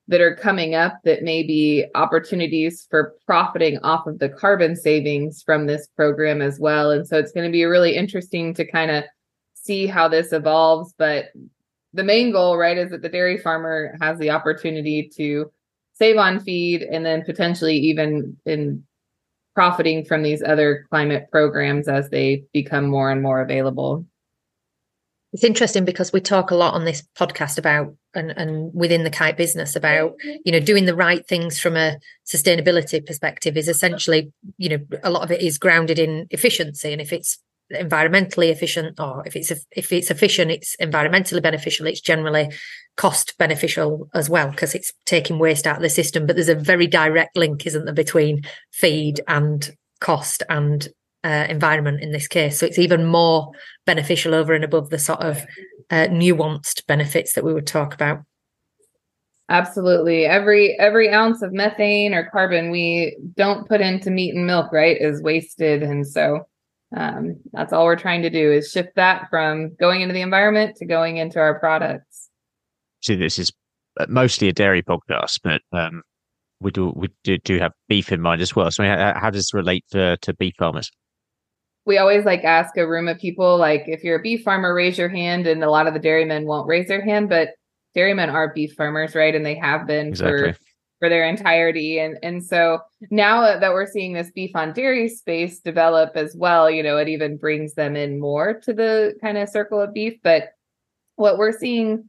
that 0.09 0.21
are 0.21 0.35
coming 0.35 0.75
up 0.75 0.99
that 1.05 1.23
may 1.23 1.43
be 1.43 1.87
opportunities 1.95 2.87
for 2.91 3.15
profiting 3.25 3.79
off 3.79 4.07
of 4.07 4.19
the 4.19 4.29
carbon 4.29 4.75
savings 4.75 5.43
from 5.43 5.67
this 5.67 5.87
program 5.97 6.43
as 6.43 6.59
well. 6.59 6.91
And 6.91 7.07
so 7.07 7.19
it's 7.19 7.33
going 7.33 7.47
to 7.47 7.53
be 7.53 7.65
really 7.65 7.95
interesting 7.95 8.53
to 8.55 8.71
kind 8.71 8.91
of 8.91 9.05
see 9.55 9.87
how 9.87 10.09
this 10.09 10.33
evolves. 10.33 10.93
But 10.99 11.27
the 11.93 12.03
main 12.03 12.33
goal, 12.33 12.57
right, 12.59 12.77
is 12.77 12.91
that 12.91 13.03
the 13.03 13.09
dairy 13.09 13.39
farmer 13.39 13.97
has 14.01 14.19
the 14.19 14.31
opportunity 14.31 15.11
to 15.17 15.51
save 15.93 16.17
on 16.17 16.41
feed 16.41 16.83
and 16.83 17.07
then 17.07 17.23
potentially 17.23 17.77
even 17.77 18.37
in 18.45 18.83
profiting 19.55 20.05
from 20.05 20.23
these 20.23 20.43
other 20.43 20.87
climate 20.91 21.29
programs 21.31 21.89
as 21.89 22.09
they 22.11 22.45
become 22.53 22.87
more 22.87 23.11
and 23.11 23.23
more 23.23 23.41
available. 23.41 24.07
It's 25.33 25.45
interesting 25.45 25.85
because 25.85 26.13
we 26.13 26.21
talk 26.21 26.51
a 26.51 26.55
lot 26.55 26.75
on 26.75 26.85
this 26.85 27.03
podcast 27.17 27.59
about 27.59 27.95
and, 28.15 28.31
and 28.37 28.73
within 28.75 29.05
the 29.05 29.11
kite 29.11 29.37
business 29.37 29.75
about 29.75 30.13
mm-hmm. 30.13 30.37
you 30.45 30.53
know 30.53 30.61
doing 30.61 30.85
the 30.85 30.95
right 30.95 31.27
things 31.27 31.59
from 31.59 31.77
a 31.77 31.99
sustainability 32.27 33.05
perspective 33.05 33.57
is 33.57 33.69
essentially 33.69 34.33
you 34.59 34.69
know 34.69 34.79
a 35.03 35.11
lot 35.11 35.23
of 35.23 35.31
it 35.31 35.41
is 35.41 35.57
grounded 35.57 35.99
in 35.99 36.27
efficiency 36.31 36.93
and 36.93 37.01
if 37.01 37.13
it's 37.13 37.39
environmentally 37.75 38.51
efficient 38.51 38.99
or 39.01 39.23
if 39.27 39.37
it's 39.37 39.51
if 39.51 39.93
it's 39.93 40.11
efficient 40.11 40.51
it's 40.51 40.77
environmentally 40.81 41.43
beneficial 41.43 41.87
it's 41.87 42.01
generally 42.01 42.51
cost 42.97 43.37
beneficial 43.39 44.09
as 44.15 44.29
well 44.29 44.51
because 44.51 44.75
it's 44.75 44.93
taking 45.07 45.39
waste 45.39 45.67
out 45.67 45.77
of 45.77 45.83
the 45.83 45.89
system 45.89 46.27
but 46.27 46.37
there's 46.37 46.49
a 46.49 46.55
very 46.55 46.87
direct 46.87 47.37
link 47.37 47.67
isn't 47.67 47.85
there 47.85 47.95
between 47.95 48.43
feed 48.71 49.21
and 49.29 49.71
cost 50.01 50.43
and 50.49 50.89
uh, 51.25 51.47
environment 51.49 52.01
in 52.01 52.13
this 52.13 52.27
case. 52.27 52.59
So 52.59 52.67
it's 52.67 52.79
even 52.79 53.07
more 53.07 53.53
beneficial 53.87 54.35
over 54.35 54.53
and 54.53 54.65
above 54.65 54.91
the 54.91 54.99
sort 54.99 55.21
of 55.21 55.43
uh, 55.91 56.09
nuanced 56.09 56.87
benefits 56.87 57.35
that 57.35 57.45
we 57.45 57.55
would 57.55 57.67
talk 57.67 57.95
about. 57.95 58.21
Absolutely. 59.49 60.25
Every 60.25 60.79
every 60.79 61.11
ounce 61.13 61.43
of 61.43 61.53
methane 61.53 62.15
or 62.15 62.31
carbon 62.31 62.71
we 62.71 63.17
don't 63.37 63.69
put 63.69 63.81
into 63.81 64.11
meat 64.11 64.35
and 64.35 64.47
milk, 64.47 64.73
right, 64.73 64.97
is 64.99 65.23
wasted. 65.23 65.83
And 65.83 66.07
so 66.07 66.47
um, 66.97 67.37
that's 67.53 67.73
all 67.73 67.85
we're 67.85 67.97
trying 67.97 68.23
to 68.23 68.31
do 68.31 68.53
is 68.53 68.71
shift 68.71 68.97
that 68.97 69.29
from 69.31 69.75
going 69.79 70.01
into 70.01 70.15
the 70.15 70.21
environment 70.21 70.77
to 70.77 70.87
going 70.87 71.17
into 71.17 71.39
our 71.39 71.59
products. 71.59 72.29
So 73.01 73.17
this 73.17 73.39
is 73.39 73.53
uh, 73.99 74.07
mostly 74.09 74.49
a 74.49 74.53
dairy 74.53 74.83
podcast, 74.83 75.41
but 75.43 75.63
um, 75.73 76.03
we 76.61 76.71
do 76.71 76.93
we 76.95 77.09
do, 77.25 77.39
do 77.39 77.59
have 77.59 77.73
beef 77.89 78.13
in 78.13 78.21
mind 78.21 78.43
as 78.43 78.55
well. 78.55 78.71
So 78.71 78.85
how, 78.85 79.15
how 79.17 79.31
does 79.31 79.41
this 79.41 79.55
relate 79.55 79.85
to, 79.91 80.17
to 80.19 80.35
beef 80.35 80.55
farmers? 80.59 80.91
we 81.85 81.99
always 81.99 82.25
like 82.25 82.45
ask 82.45 82.77
a 82.77 82.87
room 82.87 83.09
of 83.09 83.19
people 83.19 83.59
like 83.59 83.85
if 83.87 84.05
you're 84.05 84.19
a 84.19 84.23
beef 84.23 84.43
farmer 84.43 84.75
raise 84.75 84.99
your 84.99 85.09
hand 85.09 85.47
and 85.47 85.65
a 85.65 85.71
lot 85.71 85.87
of 85.87 85.95
the 85.95 86.01
dairymen 86.01 86.47
won't 86.47 86.69
raise 86.69 86.89
their 86.89 87.05
hand 87.05 87.29
but 87.29 87.51
dairymen 87.95 88.31
are 88.31 88.53
beef 88.55 88.73
farmers 88.77 89.15
right 89.15 89.35
and 89.35 89.45
they 89.45 89.57
have 89.57 89.87
been 89.87 90.09
exactly. 90.09 90.53
for 90.53 90.59
for 91.03 91.09
their 91.09 91.29
entirety. 91.29 91.99
And 91.99 92.17
and 92.23 92.45
so 92.45 92.79
now 93.11 93.59
that 93.59 93.73
we're 93.73 93.91
seeing 93.91 94.13
this 94.13 94.31
beef 94.31 94.53
on 94.55 94.73
dairy 94.73 95.09
space 95.09 95.59
develop 95.59 96.13
as 96.15 96.37
well 96.37 96.71
you 96.71 96.81
know 96.81 96.97
it 96.97 97.09
even 97.09 97.37
brings 97.37 97.75
them 97.75 97.97
in 97.97 98.21
more 98.21 98.61
to 98.61 98.73
the 98.73 99.17
kind 99.21 99.37
of 99.37 99.49
circle 99.49 99.81
of 99.81 99.93
beef. 99.93 100.15
But 100.23 100.51
what 101.17 101.39
we're 101.39 101.59
seeing 101.59 102.09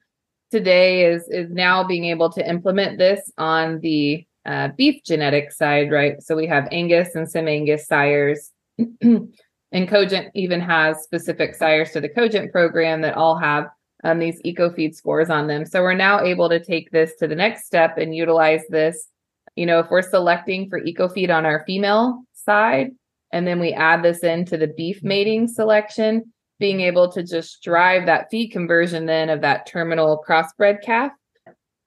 today 0.52 1.06
is 1.06 1.28
is 1.30 1.50
now 1.50 1.84
being 1.84 2.06
able 2.06 2.32
to 2.34 2.48
implement 2.48 3.00
this 3.00 3.32
on 3.40 3.80
the 3.80 4.28
uh, 4.46 4.68
beef 4.78 5.02
genetic 5.04 5.52
side 5.52 5.90
right? 5.92 6.22
So 6.22 6.36
we 6.36 6.46
have 6.46 6.68
angus 6.72 7.16
and 7.16 7.28
some 7.28 7.48
angus 7.48 7.88
sires. 7.88 8.52
And 9.74 9.90
Cogent 9.90 10.30
even 10.36 10.62
has 10.62 11.02
specific 11.02 11.56
sires 11.56 11.90
to 11.94 12.00
the 12.00 12.08
Cogent 12.08 12.52
program 12.52 13.02
that 13.02 13.16
all 13.16 13.36
have 13.40 13.66
um, 14.04 14.20
these 14.20 14.42
EcoFeed 14.44 14.96
scores 14.96 15.30
on 15.30 15.48
them. 15.48 15.66
So 15.66 15.82
we're 15.82 15.94
now 15.94 16.22
able 16.22 16.50
to 16.50 16.64
take 16.64 16.92
this 16.92 17.16
to 17.20 17.28
the 17.28 17.36
next 17.36 17.66
step 17.66 17.98
and 17.98 18.16
utilize 18.16 18.62
this. 18.70 19.08
You 19.56 19.66
know, 19.66 19.80
if 19.80 19.90
we're 19.90 20.02
selecting 20.02 20.70
for 20.70 20.82
EcoFeed 20.82 21.34
on 21.34 21.46
our 21.46 21.64
female 21.66 22.24
side, 22.34 22.92
and 23.32 23.48
then 23.48 23.60
we 23.60 23.74
add 23.74 24.04
this 24.04 24.20
into 24.20 24.58
the 24.58 24.68
beef 24.68 25.04
mating 25.04 25.48
selection, 25.48 26.34
being 26.60 26.82
able 26.82 27.12
to 27.12 27.24
just 27.24 27.64
drive 27.64 28.06
that 28.06 28.28
feed 28.30 28.50
conversion 28.50 29.06
then 29.06 29.30
of 29.30 29.42
that 29.42 29.66
terminal 29.66 30.24
crossbred 30.28 30.84
calf. 30.84 31.12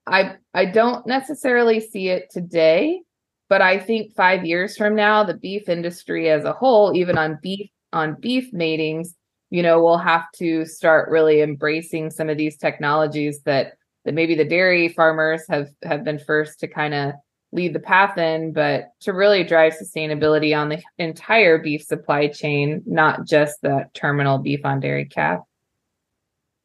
I 0.05 0.35
I 0.53 0.65
don't 0.65 1.05
necessarily 1.05 1.79
see 1.79 2.09
it 2.09 2.29
today, 2.31 3.01
but 3.49 3.61
I 3.61 3.79
think 3.79 4.15
five 4.15 4.45
years 4.45 4.75
from 4.77 4.95
now, 4.95 5.23
the 5.23 5.33
beef 5.33 5.69
industry 5.69 6.29
as 6.29 6.45
a 6.45 6.53
whole, 6.53 6.95
even 6.95 7.17
on 7.17 7.39
beef 7.41 7.69
on 7.93 8.17
beef 8.19 8.51
matings, 8.51 9.15
you 9.49 9.63
know, 9.63 9.81
we'll 9.83 9.97
have 9.97 10.29
to 10.37 10.65
start 10.65 11.09
really 11.09 11.41
embracing 11.41 12.09
some 12.09 12.29
of 12.29 12.37
these 12.37 12.57
technologies 12.57 13.41
that 13.43 13.73
that 14.05 14.13
maybe 14.13 14.35
the 14.35 14.45
dairy 14.45 14.87
farmers 14.87 15.43
have 15.49 15.69
have 15.83 16.03
been 16.03 16.19
first 16.19 16.59
to 16.59 16.67
kind 16.67 16.93
of 16.93 17.13
lead 17.51 17.73
the 17.73 17.79
path 17.79 18.17
in, 18.17 18.51
but 18.53 18.89
to 19.01 19.13
really 19.13 19.43
drive 19.43 19.73
sustainability 19.73 20.57
on 20.57 20.69
the 20.69 20.81
entire 20.97 21.57
beef 21.57 21.81
supply 21.81 22.27
chain, 22.27 22.81
not 22.85 23.25
just 23.25 23.61
the 23.61 23.85
terminal 23.93 24.37
beef 24.37 24.65
on 24.65 24.79
dairy 24.79 25.05
calf. 25.05 25.39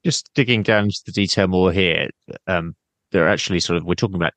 Just 0.04 0.28
digging 0.34 0.64
down 0.64 0.84
into 0.84 1.00
the 1.06 1.12
detail 1.12 1.46
more 1.46 1.70
here, 1.70 2.08
um, 2.48 2.74
there 3.12 3.24
are 3.24 3.28
actually 3.28 3.60
sort 3.60 3.76
of 3.76 3.84
we're 3.84 3.94
talking 3.94 4.16
about 4.16 4.32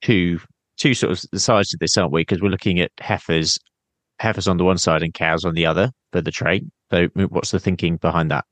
two 0.00 0.40
two 0.78 0.94
sort 0.94 1.12
of 1.12 1.40
sides 1.40 1.74
of 1.74 1.80
this, 1.80 1.96
aren't 1.98 2.12
we? 2.12 2.22
Because 2.22 2.40
we're 2.40 2.48
looking 2.48 2.80
at 2.80 2.90
heifers 3.00 3.58
heifers 4.18 4.48
on 4.48 4.56
the 4.56 4.64
one 4.64 4.78
side 4.78 5.02
and 5.02 5.14
cows 5.14 5.44
on 5.44 5.54
the 5.54 5.66
other 5.66 5.90
for 6.12 6.20
the 6.20 6.30
trait. 6.30 6.64
So, 6.90 7.06
what's 7.28 7.50
the 7.50 7.60
thinking 7.60 7.96
behind 7.96 8.30
that? 8.30 8.44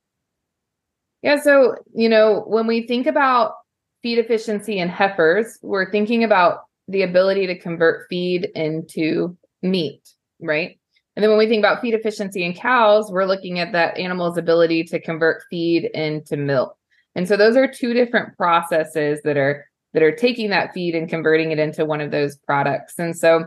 Yeah, 1.22 1.40
so 1.40 1.74
you 1.94 2.09
know, 2.09 2.44
when 2.46 2.66
we 2.66 2.87
think 2.87 3.07
about 3.07 3.55
feed 4.03 4.18
efficiency 4.18 4.79
in 4.79 4.88
heifers, 4.88 5.59
we're 5.62 5.90
thinking 5.90 6.22
about 6.22 6.61
the 6.87 7.03
ability 7.03 7.46
to 7.46 7.59
convert 7.59 8.07
feed 8.09 8.48
into 8.55 9.37
meat, 9.62 10.09
right? 10.40 10.79
And 11.16 11.22
then 11.22 11.31
when 11.31 11.38
we 11.38 11.48
think 11.48 11.61
about 11.61 11.81
feed 11.81 11.94
efficiency 11.94 12.44
in 12.44 12.55
cows, 12.55 13.11
we're 13.11 13.24
looking 13.24 13.59
at 13.59 13.72
that 13.72 13.98
animal's 13.98 14.38
ability 14.38 14.85
to 14.85 15.01
convert 15.01 15.42
feed 15.51 15.87
into 15.92 16.37
milk. 16.37 16.77
And 17.16 17.27
so 17.27 17.37
those 17.37 17.57
are 17.57 17.66
two 17.66 17.92
different 17.92 18.37
processes 18.37 19.20
that 19.24 19.37
are 19.37 19.66
that 19.94 20.03
are 20.03 20.14
taking 20.14 20.51
that 20.51 20.72
feed 20.72 20.94
and 20.94 21.09
converting 21.09 21.51
it 21.51 21.59
into 21.59 21.85
one 21.85 22.01
of 22.01 22.12
those 22.12 22.37
products. 22.37 22.94
And 22.98 23.16
so 23.16 23.46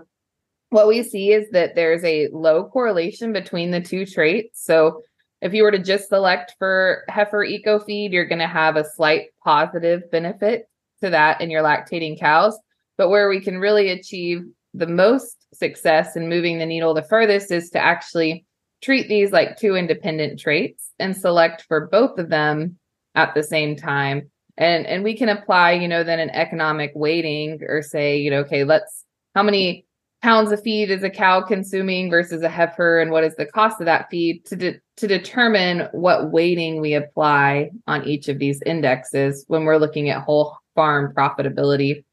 what 0.72 0.88
we 0.88 1.04
see 1.04 1.34
is 1.34 1.50
that 1.52 1.76
there's 1.76 2.04
a 2.04 2.30
low 2.30 2.64
correlation 2.64 3.34
between 3.34 3.72
the 3.72 3.82
two 3.82 4.06
traits. 4.06 4.64
So 4.64 5.04
if 5.42 5.54
you 5.54 5.64
were 5.64 5.72
to 5.72 5.80
just 5.80 6.08
select 6.08 6.56
for 6.58 7.04
heifer 7.10 7.44
eco 7.44 7.78
feed, 7.80 8.14
you're 8.14 8.26
going 8.26 8.40
to 8.40 8.48
have 8.48 8.78
a 8.78 8.90
slight 8.96 9.28
positive 9.44 10.10
benefit 10.12 10.70
to 11.04 11.10
that 11.10 11.42
in 11.42 11.52
your 11.52 11.62
lactating 11.62 12.18
cows. 12.18 12.58
But 12.98 13.10
where 13.10 13.28
we 13.28 13.42
can 13.42 13.60
really 13.60 13.90
achieve 13.90 14.44
the 14.74 14.88
most 14.88 15.46
success 15.54 16.16
in 16.16 16.30
moving 16.30 16.58
the 16.58 16.66
needle 16.66 16.94
the 16.94 17.04
furthest 17.04 17.52
is 17.52 17.70
to 17.72 17.80
actually 17.80 18.46
treat 18.82 19.10
these 19.10 19.34
like 19.34 19.58
two 19.58 19.76
independent 19.76 20.40
traits 20.40 20.94
and 21.00 21.18
select 21.18 21.66
for 21.68 21.90
both 21.90 22.18
of 22.18 22.30
them 22.30 22.80
at 23.14 23.34
the 23.34 23.44
same 23.44 23.76
time. 23.76 24.32
And 24.58 24.86
and 24.88 25.04
we 25.04 25.18
can 25.18 25.28
apply, 25.28 25.74
you 25.74 25.90
know, 25.90 26.06
then 26.06 26.20
an 26.20 26.30
economic 26.30 26.92
weighting 26.96 27.60
or 27.68 27.82
say, 27.82 28.20
you 28.20 28.32
know, 28.32 28.40
okay, 28.40 28.64
let's 28.64 29.04
how 29.36 29.44
many 29.44 29.86
pounds 30.22 30.52
of 30.52 30.62
feed 30.62 30.92
is 30.92 31.04
a 31.04 31.10
cow 31.10 31.42
consuming 31.42 32.10
versus 32.10 32.42
a 32.44 32.50
heifer 32.50 33.00
and 33.00 33.12
what 33.12 33.24
is 33.24 33.36
the 33.36 33.46
cost 33.46 33.80
of 33.82 33.86
that 33.86 34.10
feed 34.10 34.46
to 34.46 34.56
de- 34.56 34.80
to 34.98 35.08
determine 35.08 35.88
what 35.94 36.32
weighting 36.32 36.80
we 36.80 36.94
apply 36.94 37.72
on 37.88 38.08
each 38.08 38.28
of 38.28 38.38
these 38.38 38.62
indexes 38.66 39.44
when 39.48 39.66
we're 39.66 39.78
looking 39.78 40.10
at 40.10 40.22
whole 40.22 40.56
farm 40.76 41.14
profitability. 41.16 42.04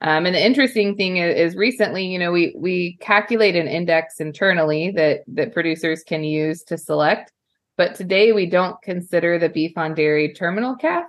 Um, 0.00 0.26
and 0.26 0.34
the 0.34 0.44
interesting 0.44 0.94
thing 0.94 1.16
is, 1.16 1.52
is, 1.52 1.56
recently 1.56 2.06
you 2.06 2.18
know 2.18 2.30
we 2.30 2.54
we 2.56 2.96
calculate 3.00 3.56
an 3.56 3.66
index 3.66 4.20
internally 4.20 4.92
that 4.92 5.20
that 5.26 5.52
producers 5.52 6.04
can 6.04 6.22
use 6.22 6.62
to 6.64 6.78
select 6.78 7.32
but 7.78 7.94
today 7.94 8.32
we 8.32 8.44
don't 8.44 8.80
consider 8.82 9.38
the 9.38 9.48
beef 9.48 9.78
on 9.78 9.94
dairy 9.94 10.34
terminal 10.34 10.74
calf. 10.74 11.06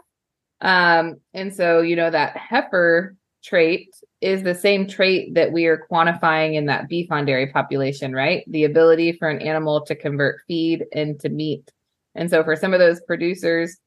Um, 0.62 1.16
and 1.34 1.54
so 1.54 1.82
you 1.82 1.96
know 1.96 2.10
that 2.10 2.38
heifer 2.38 3.16
trait 3.44 3.90
is 4.22 4.44
the 4.44 4.56
same 4.56 4.86
trait 4.86 5.34
that 5.36 5.52
we 5.52 5.66
are 5.66 5.86
quantifying 5.90 6.56
in 6.56 6.66
that 6.66 6.90
beef 6.90 7.12
on 7.12 7.26
dairy 7.26 7.48
population, 7.48 8.14
right? 8.14 8.44
The 8.48 8.66
ability 8.66 9.14
for 9.14 9.30
an 9.30 9.42
animal 9.42 9.86
to 9.86 9.96
convert 9.96 10.42
feed 10.48 10.86
into 10.92 11.30
meat. 11.30 11.72
And 12.16 12.30
so 12.30 12.44
for 12.44 12.56
some 12.56 12.74
of 12.74 12.80
those 12.80 13.02
producers 13.02 13.78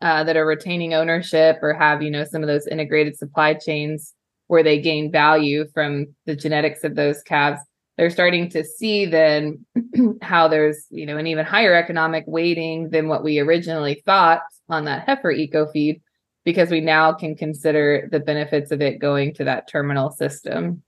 uh, 0.00 0.24
that 0.24 0.36
are 0.36 0.46
retaining 0.46 0.94
ownership 0.94 1.58
or 1.62 1.74
have, 1.74 2.02
you 2.02 2.10
know, 2.10 2.24
some 2.24 2.42
of 2.42 2.48
those 2.48 2.66
integrated 2.66 3.16
supply 3.16 3.54
chains 3.54 4.14
where 4.48 4.64
they 4.64 4.80
gain 4.80 5.12
value 5.12 5.66
from 5.72 6.06
the 6.26 6.34
genetics 6.34 6.82
of 6.82 6.96
those 6.96 7.22
calves, 7.22 7.60
they're 7.96 8.10
starting 8.10 8.50
to 8.50 8.64
see 8.64 9.06
then 9.06 9.64
how 10.22 10.48
there's, 10.48 10.86
you 10.90 11.06
know, 11.06 11.18
an 11.18 11.28
even 11.28 11.46
higher 11.46 11.74
economic 11.74 12.24
weighting 12.26 12.90
than 12.90 13.06
what 13.06 13.22
we 13.22 13.38
originally 13.38 14.02
thought 14.04 14.42
on 14.68 14.86
that 14.86 15.06
heifer 15.06 15.30
eco 15.30 15.66
feed 15.70 16.02
because 16.44 16.70
we 16.70 16.80
now 16.80 17.12
can 17.12 17.34
consider 17.36 18.08
the 18.10 18.20
benefits 18.20 18.70
of 18.70 18.80
it 18.80 18.98
going 18.98 19.34
to 19.34 19.44
that 19.44 19.68
terminal 19.68 20.10
system. 20.10 20.82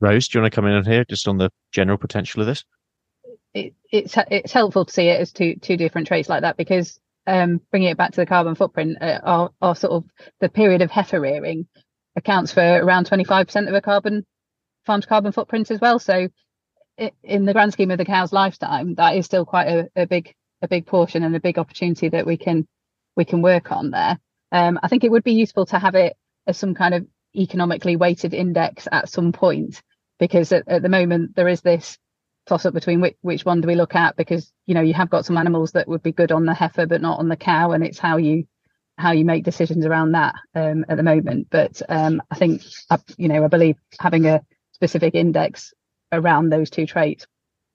Rose, 0.00 0.28
do 0.28 0.38
you 0.38 0.42
want 0.42 0.52
to 0.52 0.54
come 0.54 0.66
in 0.66 0.74
on 0.74 0.84
here 0.84 1.04
just 1.04 1.28
on 1.28 1.38
the 1.38 1.50
general 1.72 1.98
potential 1.98 2.40
of 2.40 2.46
this? 2.46 2.64
It, 3.54 3.74
it's 3.90 4.16
it's 4.30 4.52
helpful 4.52 4.84
to 4.84 4.92
see 4.92 5.08
it 5.08 5.20
as 5.20 5.32
two 5.32 5.56
two 5.56 5.76
different 5.76 6.08
traits 6.08 6.28
like 6.28 6.42
that 6.42 6.56
because 6.56 6.98
um, 7.26 7.60
bringing 7.70 7.90
it 7.90 7.96
back 7.96 8.12
to 8.12 8.20
the 8.20 8.26
carbon 8.26 8.54
footprint, 8.54 8.98
uh, 9.00 9.20
our, 9.22 9.50
our 9.62 9.74
sort 9.74 9.92
of 9.92 10.04
the 10.40 10.48
period 10.48 10.82
of 10.82 10.90
heifer 10.90 11.20
rearing 11.20 11.66
accounts 12.16 12.52
for 12.52 12.60
around 12.60 13.08
25% 13.08 13.68
of 13.68 13.74
a 13.74 13.80
carbon 13.80 14.24
farm's 14.84 15.06
carbon 15.06 15.32
footprint 15.32 15.70
as 15.70 15.80
well. 15.80 15.98
So 15.98 16.28
in 17.22 17.44
the 17.44 17.52
grand 17.52 17.72
scheme 17.72 17.90
of 17.90 17.98
the 17.98 18.04
cow's 18.04 18.32
lifetime, 18.32 18.94
that 18.96 19.16
is 19.16 19.26
still 19.26 19.44
quite 19.44 19.68
a, 19.68 19.88
a 19.96 20.06
big 20.06 20.34
a 20.62 20.68
big 20.68 20.86
portion 20.86 21.22
and 21.22 21.34
a 21.34 21.40
big 21.40 21.58
opportunity 21.58 22.08
that 22.08 22.26
we 22.26 22.36
can 22.36 22.66
we 23.16 23.24
can 23.24 23.42
work 23.42 23.72
on 23.72 23.90
there. 23.90 24.18
Um, 24.54 24.78
I 24.84 24.88
think 24.88 25.02
it 25.02 25.10
would 25.10 25.24
be 25.24 25.32
useful 25.32 25.66
to 25.66 25.80
have 25.80 25.96
it 25.96 26.16
as 26.46 26.56
some 26.56 26.74
kind 26.74 26.94
of 26.94 27.04
economically 27.36 27.96
weighted 27.96 28.32
index 28.32 28.86
at 28.92 29.08
some 29.08 29.32
point 29.32 29.82
because 30.20 30.52
at, 30.52 30.68
at 30.68 30.80
the 30.80 30.88
moment 30.88 31.34
there 31.34 31.48
is 31.48 31.60
this 31.60 31.98
toss 32.46 32.64
up 32.64 32.72
between 32.72 33.00
which, 33.00 33.16
which 33.22 33.44
one 33.44 33.60
do 33.60 33.66
we 33.66 33.74
look 33.74 33.96
at 33.96 34.16
because 34.16 34.52
you 34.66 34.74
know 34.74 34.80
you 34.80 34.94
have 34.94 35.10
got 35.10 35.26
some 35.26 35.36
animals 35.36 35.72
that 35.72 35.88
would 35.88 36.04
be 36.04 36.12
good 36.12 36.30
on 36.30 36.44
the 36.44 36.54
heifer 36.54 36.86
but 36.86 37.02
not 37.02 37.18
on 37.18 37.28
the 37.28 37.36
cow 37.36 37.72
and 37.72 37.84
it's 37.84 37.98
how 37.98 38.16
you 38.16 38.46
how 38.96 39.10
you 39.10 39.24
make 39.24 39.42
decisions 39.42 39.84
around 39.84 40.12
that 40.12 40.36
um, 40.54 40.84
at 40.88 40.96
the 40.96 41.02
moment. 41.02 41.48
But 41.50 41.82
um, 41.88 42.22
i 42.30 42.36
think 42.36 42.62
you 43.16 43.26
know 43.26 43.44
i 43.44 43.48
believe 43.48 43.76
having 43.98 44.26
a 44.26 44.40
specific 44.70 45.16
index 45.16 45.74
around 46.12 46.50
those 46.50 46.70
two 46.70 46.86
traits 46.86 47.26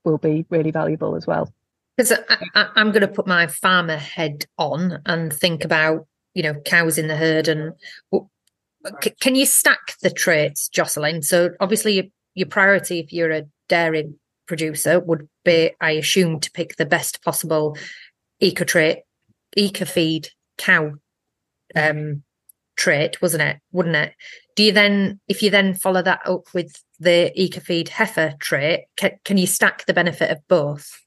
will 0.05 0.17
be 0.17 0.45
really 0.49 0.71
valuable 0.71 1.15
as 1.15 1.27
well. 1.27 1.53
Because 1.97 2.17
i'm 2.55 2.91
going 2.91 3.01
to 3.01 3.09
put 3.09 3.27
my 3.27 3.47
farmer 3.47 3.97
head 3.97 4.45
on 4.57 5.01
and 5.05 5.33
think 5.33 5.65
about 5.65 6.07
you 6.33 6.43
know 6.43 6.53
cows 6.65 6.97
in 6.97 7.07
the 7.07 7.15
herd 7.15 7.47
and 7.47 7.73
can 9.19 9.35
you 9.35 9.45
stack 9.45 9.95
the 10.01 10.09
traits 10.09 10.69
jocelyn 10.69 11.21
so 11.21 11.49
obviously 11.59 11.93
your, 11.93 12.05
your 12.35 12.47
priority 12.47 12.99
if 12.99 13.11
you're 13.11 13.31
a 13.31 13.43
dairy 13.67 14.13
producer 14.49 14.99
would 14.99 15.29
be, 15.45 15.71
I 15.79 15.91
assume, 15.91 16.41
to 16.41 16.51
pick 16.51 16.75
the 16.75 16.85
best 16.85 17.23
possible 17.23 17.77
eco 18.41 18.65
trait, 18.65 19.03
eco 19.55 19.85
feed 19.85 20.29
cow 20.57 20.93
um, 21.75 22.23
trait, 22.75 23.21
wasn't 23.21 23.43
it? 23.43 23.57
Wouldn't 23.71 23.95
it? 23.95 24.13
Do 24.57 24.63
you 24.63 24.73
then, 24.73 25.21
if 25.29 25.41
you 25.41 25.51
then 25.51 25.75
follow 25.75 26.01
that 26.01 26.21
up 26.25 26.53
with 26.53 26.83
the 26.99 27.31
eco 27.39 27.61
feed 27.61 27.87
heifer 27.87 28.33
trait, 28.39 28.81
can 29.23 29.37
you 29.37 29.47
stack 29.47 29.85
the 29.85 29.93
benefit 29.93 30.31
of 30.31 30.39
both? 30.49 30.99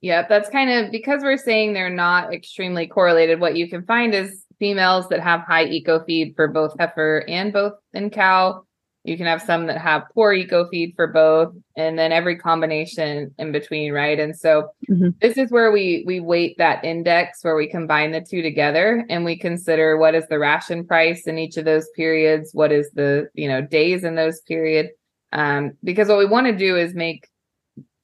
Yeah, 0.00 0.26
that's 0.26 0.48
kind 0.48 0.70
of 0.70 0.90
because 0.90 1.22
we're 1.22 1.36
saying 1.36 1.72
they're 1.72 1.90
not 1.90 2.32
extremely 2.32 2.86
correlated. 2.86 3.40
What 3.40 3.56
you 3.56 3.68
can 3.68 3.84
find 3.84 4.14
is 4.14 4.44
females 4.58 5.08
that 5.08 5.20
have 5.20 5.40
high 5.40 5.64
eco 5.64 6.02
feed 6.04 6.34
for 6.36 6.48
both 6.48 6.74
heifer 6.78 7.24
and 7.28 7.52
both 7.52 7.74
in 7.92 8.10
cow 8.10 8.62
you 9.04 9.16
can 9.16 9.26
have 9.26 9.40
some 9.40 9.66
that 9.66 9.78
have 9.78 10.04
poor 10.12 10.32
eco 10.32 10.68
feed 10.68 10.92
for 10.94 11.06
both, 11.06 11.54
and 11.74 11.98
then 11.98 12.12
every 12.12 12.36
combination 12.36 13.34
in 13.38 13.50
between, 13.50 13.92
right? 13.92 14.20
And 14.20 14.36
so 14.36 14.68
mm-hmm. 14.90 15.08
this 15.22 15.38
is 15.38 15.50
where 15.50 15.72
we 15.72 16.04
we 16.06 16.20
weight 16.20 16.56
that 16.58 16.84
index 16.84 17.42
where 17.42 17.56
we 17.56 17.66
combine 17.66 18.12
the 18.12 18.20
two 18.20 18.42
together 18.42 19.06
and 19.08 19.24
we 19.24 19.38
consider 19.38 19.96
what 19.96 20.14
is 20.14 20.26
the 20.28 20.38
ration 20.38 20.86
price 20.86 21.26
in 21.26 21.38
each 21.38 21.56
of 21.56 21.64
those 21.64 21.88
periods, 21.96 22.50
what 22.52 22.72
is 22.72 22.90
the 22.92 23.28
you 23.34 23.48
know 23.48 23.62
days 23.62 24.04
in 24.04 24.16
those 24.16 24.40
period, 24.42 24.90
um, 25.32 25.72
because 25.82 26.08
what 26.08 26.18
we 26.18 26.26
want 26.26 26.46
to 26.46 26.56
do 26.56 26.76
is 26.76 26.94
make 26.94 27.26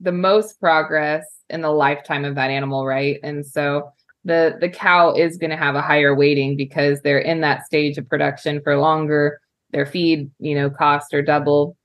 the 0.01 0.13
most 0.13 0.61
progress 0.61 1.25
in 1.49 1.63
the 1.63 1.71
lifetime 1.71 2.25
of 2.25 2.35
that 2.35 2.51
animal, 2.51 2.87
right? 2.87 3.19
And 3.23 3.45
so 3.47 3.91
the 4.25 4.57
the 4.61 4.69
cow 4.69 5.13
is 5.13 5.39
going 5.39 5.51
to 5.51 5.57
have 5.57 5.77
a 5.77 5.83
higher 5.83 6.15
weighting 6.15 6.57
because 6.57 7.01
they're 7.01 7.19
in 7.19 7.41
that 7.43 7.65
stage 7.65 7.97
of 7.97 8.09
production 8.09 8.61
for 8.63 8.77
longer 8.77 9.41
their 9.71 9.87
feed, 9.87 10.31
you 10.39 10.55
know, 10.55 10.71
cost 10.71 11.13
are 11.15 11.23
double. 11.23 11.77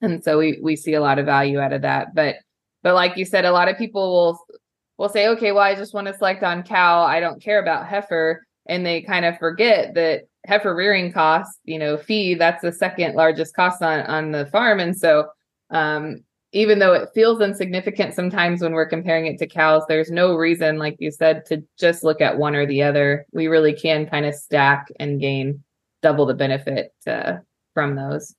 And 0.00 0.22
so 0.22 0.38
we 0.38 0.58
we 0.62 0.76
see 0.76 0.94
a 0.94 1.00
lot 1.00 1.18
of 1.18 1.26
value 1.26 1.60
out 1.60 1.72
of 1.72 1.82
that. 1.82 2.14
But 2.14 2.36
but 2.82 2.94
like 2.94 3.16
you 3.16 3.24
said, 3.24 3.44
a 3.44 3.52
lot 3.52 3.68
of 3.68 3.78
people 3.78 4.12
will 4.12 4.60
will 4.98 5.08
say, 5.08 5.28
okay, 5.28 5.52
well, 5.52 5.62
I 5.62 5.74
just 5.74 5.94
want 5.94 6.06
to 6.08 6.14
select 6.14 6.42
on 6.42 6.62
cow. 6.62 7.02
I 7.02 7.20
don't 7.20 7.42
care 7.42 7.60
about 7.60 7.86
heifer. 7.86 8.44
And 8.66 8.84
they 8.84 9.00
kind 9.00 9.24
of 9.24 9.38
forget 9.38 9.94
that 9.94 10.24
heifer 10.46 10.74
rearing 10.74 11.12
costs, 11.12 11.58
you 11.64 11.78
know, 11.78 11.96
feed, 11.96 12.40
that's 12.40 12.62
the 12.62 12.72
second 12.72 13.14
largest 13.14 13.54
cost 13.54 13.82
on, 13.82 14.00
on 14.02 14.32
the 14.32 14.46
farm. 14.46 14.80
And 14.80 14.96
so 14.96 15.28
um, 15.70 16.22
even 16.52 16.78
though 16.78 16.94
it 16.94 17.10
feels 17.14 17.40
insignificant 17.40 18.14
sometimes 18.14 18.62
when 18.62 18.72
we're 18.72 18.88
comparing 18.88 19.26
it 19.26 19.38
to 19.38 19.46
cows, 19.46 19.82
there's 19.86 20.10
no 20.10 20.34
reason, 20.34 20.78
like 20.78 20.96
you 20.98 21.10
said, 21.10 21.44
to 21.46 21.62
just 21.78 22.02
look 22.02 22.20
at 22.20 22.38
one 22.38 22.54
or 22.54 22.64
the 22.64 22.82
other. 22.82 23.26
We 23.32 23.48
really 23.48 23.74
can 23.74 24.06
kind 24.06 24.24
of 24.24 24.34
stack 24.34 24.88
and 24.98 25.20
gain 25.20 25.62
double 26.00 26.24
the 26.24 26.34
benefit 26.34 26.94
uh, 27.06 27.38
from 27.74 27.96
those. 27.96 28.34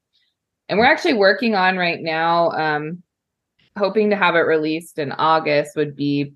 And 0.70 0.80
we're 0.80 0.86
actually 0.86 1.16
working 1.16 1.56
on 1.56 1.78
right 1.78 2.02
now, 2.02 2.50
um, 2.52 3.04
hoping 3.78 4.10
to 4.10 4.16
have 4.16 4.36
it 4.36 4.40
released 4.40 4.98
in 4.98 5.12
August, 5.12 5.76
would 5.76 5.96
be 5.96 6.34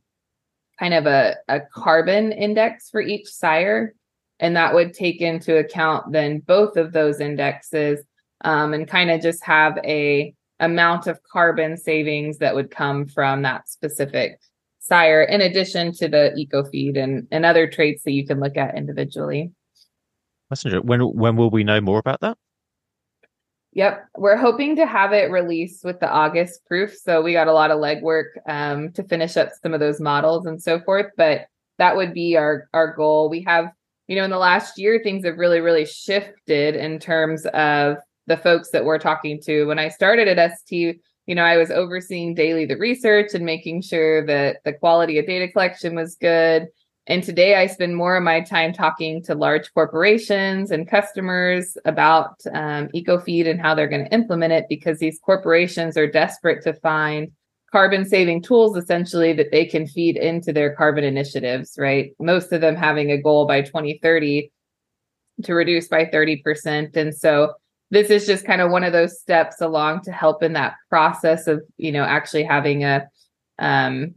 kind 0.79 0.93
of 0.93 1.07
a, 1.07 1.35
a 1.47 1.61
carbon 1.73 2.31
index 2.31 2.89
for 2.89 3.01
each 3.01 3.27
sire. 3.27 3.95
And 4.39 4.55
that 4.55 4.73
would 4.73 4.93
take 4.93 5.21
into 5.21 5.57
account 5.57 6.11
then 6.11 6.39
both 6.39 6.77
of 6.77 6.91
those 6.91 7.19
indexes 7.19 8.03
um, 8.41 8.73
and 8.73 8.87
kind 8.87 9.09
of 9.09 9.21
just 9.21 9.43
have 9.43 9.77
a 9.83 10.33
amount 10.63 11.07
of 11.07 11.21
carbon 11.23 11.77
savings 11.77 12.37
that 12.37 12.55
would 12.55 12.71
come 12.71 13.05
from 13.05 13.41
that 13.41 13.69
specific 13.69 14.39
sire, 14.79 15.23
in 15.23 15.41
addition 15.41 15.93
to 15.93 16.07
the 16.07 16.33
eco 16.35 16.63
feed 16.63 16.97
and, 16.97 17.27
and 17.31 17.45
other 17.45 17.67
traits 17.67 18.03
that 18.03 18.11
you 18.11 18.25
can 18.25 18.39
look 18.39 18.57
at 18.57 18.75
individually. 18.75 19.51
Messenger. 20.49 20.81
When 20.81 21.01
when 21.01 21.35
will 21.35 21.49
we 21.49 21.63
know 21.63 21.81
more 21.81 21.99
about 21.99 22.19
that? 22.21 22.37
Yep, 23.71 24.05
we're 24.17 24.37
hoping 24.37 24.75
to 24.75 24.85
have 24.85 25.13
it 25.13 25.31
released 25.31 25.83
with 25.83 25.99
the 25.99 26.09
August 26.09 26.63
proof. 26.67 26.95
So 26.95 27.21
we 27.23 27.33
got 27.33 27.47
a 27.47 27.53
lot 27.53 27.71
of 27.71 27.79
legwork 27.79 28.25
um, 28.47 28.91
to 28.91 29.03
finish 29.03 29.35
up 29.35 29.49
some 29.63 29.73
of 29.73 29.79
those 29.79 29.99
models 29.99 30.45
and 30.45 30.61
so 30.61 30.79
forth. 30.81 31.07
But 31.17 31.47
that 31.79 31.95
would 31.95 32.13
be 32.13 32.37
our 32.37 32.69
our 32.73 32.93
goal. 32.93 33.29
We 33.29 33.41
have, 33.43 33.71
you 34.07 34.15
know, 34.15 34.25
in 34.25 34.29
the 34.29 34.37
last 34.37 34.77
year, 34.77 34.99
things 35.01 35.25
have 35.25 35.37
really 35.37 35.59
really 35.59 35.85
shifted 35.85 36.75
in 36.75 36.99
terms 36.99 37.45
of 37.47 37.97
the 38.27 38.37
folks 38.37 38.69
that 38.71 38.85
we're 38.85 38.99
talking 38.99 39.39
to. 39.43 39.65
When 39.65 39.79
I 39.79 39.89
started 39.89 40.27
at 40.27 40.57
ST, 40.57 40.99
you 41.25 41.35
know, 41.35 41.43
I 41.43 41.57
was 41.57 41.71
overseeing 41.71 42.35
daily 42.35 42.65
the 42.65 42.77
research 42.77 43.33
and 43.33 43.45
making 43.45 43.81
sure 43.81 44.25
that 44.25 44.57
the 44.65 44.73
quality 44.73 45.19
of 45.19 45.25
data 45.25 45.51
collection 45.51 45.95
was 45.95 46.15
good 46.15 46.67
and 47.05 47.21
today 47.21 47.55
I 47.55 47.67
spend 47.67 47.97
more 47.97 48.15
of 48.15 48.23
my 48.23 48.39
time 48.39 48.71
talking 48.71 49.21
to 49.23 49.35
large 49.35 49.73
corporations 49.73 50.71
and 50.71 50.87
customers 50.87 51.75
about 51.83 52.35
um, 52.53 52.87
EcoFeed 52.95 53.49
and 53.49 53.59
how 53.59 53.75
they're 53.75 53.89
going 53.89 54.05
to 54.05 54.13
implement 54.13 54.53
it 54.53 54.65
because 54.69 54.99
these 54.99 55.19
corporations 55.19 55.97
are 55.97 56.09
desperate 56.09 56.63
to 56.63 56.73
find 56.73 57.31
carbon 57.73 58.05
saving 58.05 58.41
tools 58.41 58.77
essentially 58.77 59.33
that 59.33 59.51
they 59.51 59.65
can 59.65 59.85
feed 59.85 60.15
into 60.15 60.53
their 60.53 60.75
carbon 60.75 61.03
initiatives, 61.03 61.75
right? 61.77 62.11
Most 62.19 62.53
of 62.53 62.61
them 62.61 62.75
having 62.75 63.11
a 63.11 63.21
goal 63.21 63.47
by 63.47 63.63
2030 63.63 64.49
to 65.43 65.53
reduce 65.53 65.89
by 65.89 66.05
30%. 66.05 66.95
And 66.95 67.13
so 67.13 67.53
this 67.93 68.09
is 68.09 68.25
just 68.25 68.45
kind 68.45 68.59
of 68.59 68.71
one 68.71 68.83
of 68.83 68.91
those 68.91 69.19
steps 69.19 69.61
along 69.61 70.01
to 70.01 70.11
help 70.11 70.41
in 70.41 70.53
that 70.53 70.73
process 70.89 71.45
of, 71.45 71.61
you 71.77 71.91
know, 71.91 72.03
actually 72.03 72.43
having 72.43 72.83
a 72.83 73.07
um, 73.59 74.15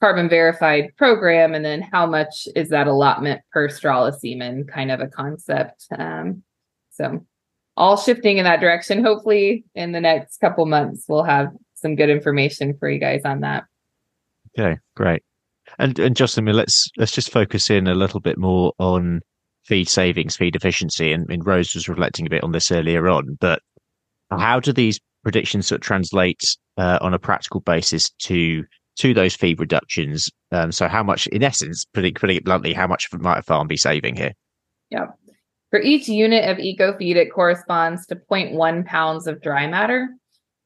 carbon 0.00 0.28
verified 0.28 0.94
program 0.96 1.52
and 1.52 1.64
then 1.64 1.82
how 1.82 2.06
much 2.06 2.46
is 2.54 2.68
that 2.68 2.86
allotment 2.86 3.40
per 3.52 3.68
straw 3.68 4.10
semen 4.10 4.64
kind 4.64 4.92
of 4.92 5.00
a 5.00 5.08
concept 5.08 5.86
um, 5.98 6.42
so 6.90 7.24
all 7.76 7.96
shifting 7.96 8.38
in 8.38 8.44
that 8.44 8.60
direction. 8.60 9.04
Hopefully 9.04 9.64
in 9.74 9.92
the 9.92 10.00
next 10.00 10.38
couple 10.38 10.66
months 10.66 11.04
we'll 11.08 11.24
have 11.24 11.48
some 11.74 11.96
good 11.96 12.10
information 12.10 12.76
for 12.78 12.88
you 12.88 13.00
guys 13.00 13.22
on 13.24 13.40
that. 13.40 13.64
Okay 14.56 14.78
great. 14.94 15.22
And 15.78 15.98
and 15.98 16.14
Jocelyn 16.14 16.46
let's 16.46 16.88
let's 16.96 17.12
just 17.12 17.32
focus 17.32 17.68
in 17.68 17.88
a 17.88 17.94
little 17.94 18.20
bit 18.20 18.38
more 18.38 18.72
on 18.78 19.22
feed 19.68 19.88
savings 19.88 20.36
feed 20.36 20.56
efficiency 20.56 21.12
and, 21.12 21.30
and 21.30 21.46
rose 21.46 21.74
was 21.74 21.88
reflecting 21.88 22.26
a 22.26 22.30
bit 22.30 22.42
on 22.42 22.52
this 22.52 22.72
earlier 22.72 23.08
on 23.08 23.36
but 23.40 23.60
how 24.30 24.58
do 24.58 24.72
these 24.72 24.98
predictions 25.22 25.66
sort 25.66 25.80
of 25.80 25.82
translate 25.82 26.42
uh, 26.76 26.98
on 27.00 27.14
a 27.14 27.18
practical 27.18 27.60
basis 27.60 28.10
to 28.10 28.64
to 28.98 29.14
those 29.14 29.34
feed 29.34 29.60
reductions. 29.60 30.28
Um, 30.52 30.72
so, 30.72 30.88
how 30.88 31.02
much, 31.02 31.26
in 31.28 31.42
essence, 31.42 31.84
putting, 31.94 32.14
putting 32.14 32.36
it 32.36 32.44
bluntly, 32.44 32.72
how 32.72 32.86
much 32.86 33.08
might 33.12 33.38
a 33.38 33.42
farm 33.42 33.68
be 33.68 33.76
saving 33.76 34.16
here? 34.16 34.32
Yeah. 34.90 35.06
For 35.70 35.80
each 35.80 36.08
unit 36.08 36.48
of 36.48 36.58
eco 36.58 36.96
feed, 36.96 37.16
it 37.16 37.32
corresponds 37.32 38.06
to 38.06 38.16
0.1 38.16 38.86
pounds 38.86 39.26
of 39.26 39.40
dry 39.42 39.66
matter. 39.66 40.08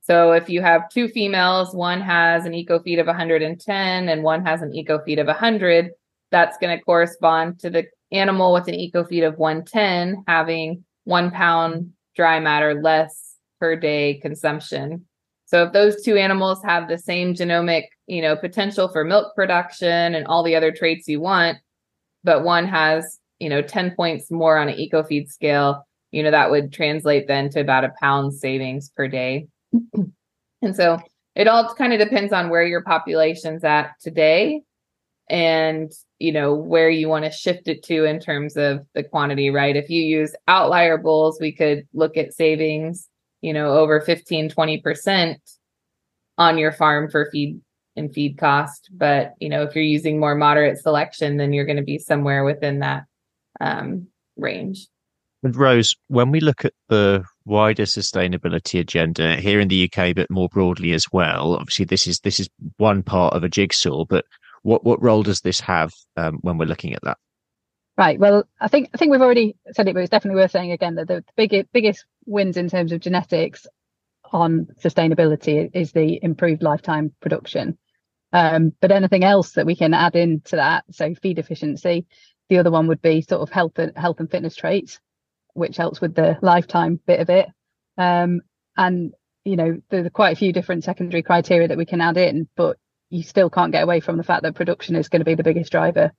So, 0.02 0.32
if 0.32 0.48
you 0.48 0.62
have 0.62 0.88
two 0.88 1.08
females, 1.08 1.74
one 1.74 2.00
has 2.00 2.46
an 2.46 2.54
eco 2.54 2.80
feed 2.80 2.98
of 2.98 3.06
110 3.06 4.08
and 4.08 4.22
one 4.22 4.44
has 4.44 4.62
an 4.62 4.74
eco 4.74 4.98
feed 5.04 5.18
of 5.18 5.26
100, 5.26 5.90
that's 6.30 6.56
going 6.58 6.76
to 6.76 6.82
correspond 6.82 7.58
to 7.60 7.70
the 7.70 7.84
animal 8.12 8.52
with 8.52 8.68
an 8.68 8.74
eco 8.74 9.04
feed 9.04 9.24
of 9.24 9.38
110 9.38 10.24
having 10.26 10.84
one 11.04 11.30
pound 11.30 11.92
dry 12.14 12.38
matter 12.38 12.80
less 12.80 13.36
per 13.58 13.76
day 13.76 14.14
consumption. 14.22 15.06
So 15.46 15.64
if 15.64 15.72
those 15.72 16.02
two 16.02 16.16
animals 16.16 16.62
have 16.64 16.88
the 16.88 16.98
same 16.98 17.34
genomic 17.34 17.84
you 18.12 18.20
know, 18.20 18.36
potential 18.36 18.88
for 18.88 19.04
milk 19.04 19.34
production 19.34 20.14
and 20.14 20.26
all 20.26 20.42
the 20.42 20.54
other 20.54 20.70
traits 20.70 21.08
you 21.08 21.18
want, 21.18 21.58
but 22.24 22.44
one 22.44 22.66
has, 22.66 23.18
you 23.38 23.48
know, 23.48 23.62
10 23.62 23.94
points 23.96 24.30
more 24.30 24.58
on 24.58 24.68
an 24.68 24.78
eco 24.78 25.02
feed 25.02 25.30
scale, 25.30 25.86
you 26.10 26.22
know, 26.22 26.30
that 26.30 26.50
would 26.50 26.72
translate 26.72 27.26
then 27.26 27.48
to 27.50 27.60
about 27.60 27.84
a 27.84 27.92
pound 28.00 28.34
savings 28.34 28.90
per 28.90 29.08
day. 29.08 29.46
and 30.62 30.76
so 30.76 30.98
it 31.34 31.48
all 31.48 31.74
kind 31.74 31.94
of 31.94 31.98
depends 31.98 32.32
on 32.32 32.50
where 32.50 32.64
your 32.64 32.82
population's 32.82 33.64
at 33.64 33.92
today 34.00 34.62
and 35.32 35.90
you 36.18 36.30
know 36.30 36.54
where 36.54 36.90
you 36.90 37.08
want 37.08 37.24
to 37.24 37.30
shift 37.30 37.66
it 37.66 37.82
to 37.82 38.04
in 38.04 38.20
terms 38.20 38.56
of 38.56 38.86
the 38.94 39.02
quantity 39.02 39.48
right 39.48 39.76
if 39.76 39.88
you 39.88 40.02
use 40.02 40.36
outlier 40.46 40.98
bulls 40.98 41.38
we 41.40 41.50
could 41.50 41.88
look 41.94 42.16
at 42.18 42.34
savings 42.34 43.08
you 43.40 43.52
know 43.52 43.78
over 43.78 44.00
15 44.00 44.50
20% 44.50 45.36
on 46.38 46.58
your 46.58 46.70
farm 46.70 47.10
for 47.10 47.28
feed 47.32 47.60
and 47.96 48.12
feed 48.12 48.36
cost 48.38 48.90
but 48.92 49.32
you 49.40 49.48
know 49.48 49.62
if 49.62 49.74
you're 49.74 49.82
using 49.82 50.20
more 50.20 50.34
moderate 50.34 50.78
selection 50.78 51.38
then 51.38 51.52
you're 51.52 51.66
going 51.66 51.76
to 51.76 51.82
be 51.82 51.98
somewhere 51.98 52.44
within 52.44 52.80
that 52.80 53.04
um, 53.60 54.06
range 54.36 54.86
and 55.44 55.56
Rose, 55.56 55.96
when 56.06 56.30
we 56.30 56.38
look 56.38 56.64
at 56.64 56.72
the 56.88 57.24
wider 57.44 57.82
sustainability 57.82 58.78
agenda 58.78 59.34
here 59.36 59.58
in 59.58 59.66
the 59.66 59.90
UK, 59.90 60.14
but 60.14 60.30
more 60.30 60.48
broadly 60.48 60.92
as 60.92 61.06
well, 61.12 61.54
obviously 61.54 61.84
this 61.84 62.06
is 62.06 62.20
this 62.20 62.38
is 62.38 62.48
one 62.76 63.02
part 63.02 63.34
of 63.34 63.42
a 63.42 63.48
jigsaw. 63.48 64.04
But 64.04 64.24
what 64.62 64.84
what 64.84 65.02
role 65.02 65.22
does 65.22 65.40
this 65.40 65.60
have 65.60 65.92
um, 66.16 66.38
when 66.42 66.58
we're 66.58 66.66
looking 66.66 66.94
at 66.94 67.02
that? 67.02 67.18
Right. 67.96 68.18
Well, 68.18 68.44
I 68.60 68.68
think 68.68 68.90
I 68.94 68.98
think 68.98 69.12
we've 69.12 69.20
already 69.20 69.56
said 69.72 69.88
it, 69.88 69.94
but 69.94 70.00
it's 70.00 70.10
definitely 70.10 70.40
worth 70.40 70.50
saying 70.50 70.72
again 70.72 70.94
that 70.96 71.08
the 71.08 71.24
biggest 71.36 71.72
biggest 71.72 72.04
wins 72.26 72.56
in 72.56 72.68
terms 72.68 72.92
of 72.92 73.00
genetics 73.00 73.66
on 74.32 74.68
sustainability 74.82 75.70
is 75.74 75.92
the 75.92 76.18
improved 76.22 76.62
lifetime 76.62 77.12
production. 77.20 77.76
Um, 78.32 78.72
but 78.80 78.92
anything 78.92 79.24
else 79.24 79.52
that 79.52 79.66
we 79.66 79.76
can 79.76 79.92
add 79.92 80.16
into 80.16 80.56
that, 80.56 80.84
so 80.90 81.14
feed 81.14 81.38
efficiency, 81.38 82.06
the 82.48 82.58
other 82.58 82.70
one 82.70 82.86
would 82.86 83.02
be 83.02 83.20
sort 83.20 83.42
of 83.42 83.50
health 83.50 83.78
and 83.78 83.96
health 83.96 84.20
and 84.20 84.30
fitness 84.30 84.56
traits 84.56 84.98
which 85.54 85.76
helps 85.76 86.00
with 86.00 86.14
the 86.14 86.38
lifetime 86.42 87.00
bit 87.06 87.20
of 87.20 87.30
it. 87.30 87.46
Um, 87.98 88.40
and 88.76 89.12
you 89.44 89.56
know, 89.56 89.80
there's 89.90 90.08
quite 90.12 90.32
a 90.32 90.38
few 90.38 90.52
different 90.52 90.84
secondary 90.84 91.22
criteria 91.22 91.68
that 91.68 91.78
we 91.78 91.84
can 91.84 92.00
add 92.00 92.16
in, 92.16 92.48
but 92.56 92.76
you 93.12 93.22
still 93.22 93.50
can't 93.50 93.72
get 93.72 93.82
away 93.82 94.00
from 94.00 94.16
the 94.16 94.24
fact 94.24 94.42
that 94.42 94.54
production 94.54 94.96
is 94.96 95.08
going 95.08 95.20
to 95.20 95.26
be 95.26 95.34
the 95.34 95.42
biggest 95.42 95.70
driver 95.70 96.12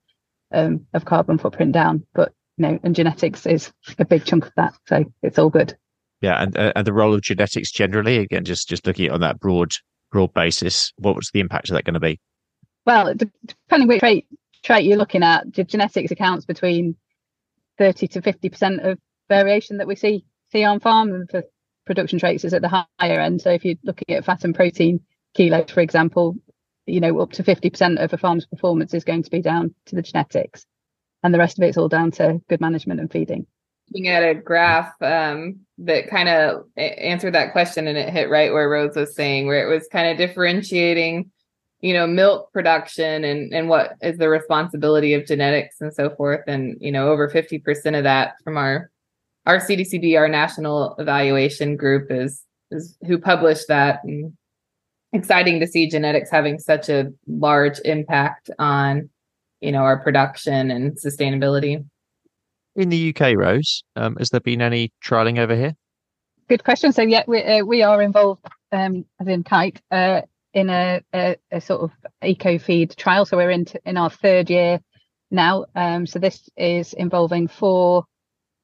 um, 0.52 0.86
of 0.94 1.04
carbon 1.04 1.38
footprint 1.38 1.72
down. 1.72 2.06
But 2.14 2.32
you 2.56 2.62
know, 2.62 2.78
and 2.84 2.94
genetics 2.94 3.46
is 3.46 3.72
a 3.98 4.04
big 4.04 4.24
chunk 4.24 4.46
of 4.46 4.52
that, 4.56 4.74
so 4.86 5.04
it's 5.22 5.38
all 5.38 5.50
good. 5.50 5.76
Yeah, 6.20 6.40
and 6.40 6.56
uh, 6.56 6.72
and 6.76 6.86
the 6.86 6.92
role 6.92 7.12
of 7.12 7.22
genetics 7.22 7.72
generally, 7.72 8.18
again, 8.18 8.44
just 8.44 8.68
just 8.68 8.86
looking 8.86 9.10
on 9.10 9.20
that 9.20 9.40
broad 9.40 9.72
broad 10.12 10.32
basis, 10.32 10.92
what 10.98 11.16
was 11.16 11.30
the 11.34 11.40
impact 11.40 11.68
of 11.68 11.74
that 11.74 11.84
going 11.84 11.94
to 11.94 12.00
be? 12.00 12.20
Well, 12.86 13.14
depending 13.14 13.88
which 13.88 14.00
trait 14.00 14.26
trait 14.62 14.84
you're 14.84 14.96
looking 14.96 15.24
at, 15.24 15.50
genetics 15.50 16.12
accounts 16.12 16.46
between 16.46 16.94
thirty 17.76 18.06
to 18.08 18.22
fifty 18.22 18.48
percent 18.48 18.80
of 18.80 18.98
variation 19.28 19.78
that 19.78 19.88
we 19.88 19.96
see 19.96 20.24
see 20.52 20.62
on 20.62 20.78
farm 20.78 21.12
and 21.12 21.28
for 21.28 21.42
production 21.86 22.20
traits 22.20 22.44
is 22.44 22.54
at 22.54 22.62
the 22.62 22.68
higher 22.68 23.20
end. 23.20 23.42
So 23.42 23.50
if 23.50 23.64
you're 23.64 23.74
looking 23.82 24.14
at 24.14 24.24
fat 24.24 24.44
and 24.44 24.54
protein 24.54 25.00
kilos, 25.34 25.70
for 25.70 25.80
example, 25.80 26.36
you 26.86 27.00
know, 27.00 27.18
up 27.20 27.32
to 27.32 27.42
50% 27.42 28.02
of 28.02 28.12
a 28.12 28.18
farm's 28.18 28.46
performance 28.46 28.94
is 28.94 29.04
going 29.04 29.22
to 29.22 29.30
be 29.30 29.40
down 29.40 29.74
to 29.86 29.96
the 29.96 30.02
genetics. 30.02 30.66
And 31.22 31.32
the 31.32 31.38
rest 31.38 31.58
of 31.58 31.64
it's 31.64 31.78
all 31.78 31.88
down 31.88 32.10
to 32.12 32.40
good 32.48 32.60
management 32.60 33.00
and 33.00 33.10
feeding. 33.10 33.46
Looking 33.90 34.08
at 34.08 34.22
a 34.22 34.34
graph 34.34 34.92
um, 35.00 35.60
that 35.78 36.08
kind 36.08 36.28
of 36.28 36.64
answered 36.76 37.34
that 37.34 37.52
question 37.52 37.86
and 37.86 37.96
it 37.96 38.10
hit 38.10 38.30
right 38.30 38.52
where 38.52 38.68
Rose 38.68 38.96
was 38.96 39.14
saying, 39.14 39.46
where 39.46 39.66
it 39.66 39.74
was 39.74 39.88
kind 39.90 40.08
of 40.08 40.18
differentiating, 40.18 41.30
you 41.80 41.92
know, 41.92 42.06
milk 42.06 42.52
production 42.52 43.24
and, 43.24 43.52
and 43.52 43.68
what 43.68 43.94
is 44.02 44.18
the 44.18 44.28
responsibility 44.28 45.14
of 45.14 45.26
genetics 45.26 45.80
and 45.80 45.92
so 45.92 46.10
forth. 46.10 46.42
And, 46.46 46.76
you 46.80 46.92
know, 46.92 47.10
over 47.10 47.28
50% 47.28 47.96
of 47.96 48.04
that 48.04 48.34
from 48.42 48.56
our 48.56 48.90
our 49.46 49.58
CDCB, 49.58 50.18
our 50.18 50.28
national 50.28 50.96
evaluation 50.98 51.76
group, 51.76 52.10
is 52.10 52.42
is 52.70 52.96
who 53.06 53.18
published 53.18 53.68
that. 53.68 54.00
And 54.04 54.32
exciting 55.14 55.60
to 55.60 55.66
see 55.66 55.88
genetics 55.88 56.30
having 56.30 56.58
such 56.58 56.88
a 56.88 57.12
large 57.26 57.78
impact 57.84 58.50
on, 58.58 59.08
you 59.60 59.72
know, 59.72 59.82
our 59.82 59.98
production 59.98 60.70
and 60.70 60.98
sustainability. 60.98 61.84
In 62.76 62.88
the 62.88 63.14
UK, 63.14 63.36
Rose, 63.36 63.84
um, 63.96 64.16
has 64.16 64.30
there 64.30 64.40
been 64.40 64.60
any 64.60 64.92
trialing 65.02 65.38
over 65.38 65.54
here? 65.54 65.74
Good 66.48 66.64
question. 66.64 66.92
So 66.92 67.02
yeah, 67.02 67.22
we 67.26 67.42
uh, 67.42 67.64
we 67.64 67.82
are 67.82 68.02
involved, 68.02 68.44
um, 68.72 69.06
as 69.20 69.28
in 69.28 69.44
Kite, 69.44 69.80
uh, 69.90 70.22
in 70.52 70.68
a, 70.68 71.00
a, 71.14 71.36
a, 71.50 71.60
sort 71.60 71.82
of 71.82 71.90
EcoFeed 72.22 72.96
trial. 72.96 73.24
So 73.24 73.36
we're 73.36 73.50
in 73.50 73.66
in 73.86 73.96
our 73.96 74.10
third 74.10 74.50
year 74.50 74.80
now. 75.30 75.66
Um, 75.74 76.06
so 76.06 76.18
this 76.18 76.48
is 76.56 76.92
involving 76.92 77.48
four 77.48 78.04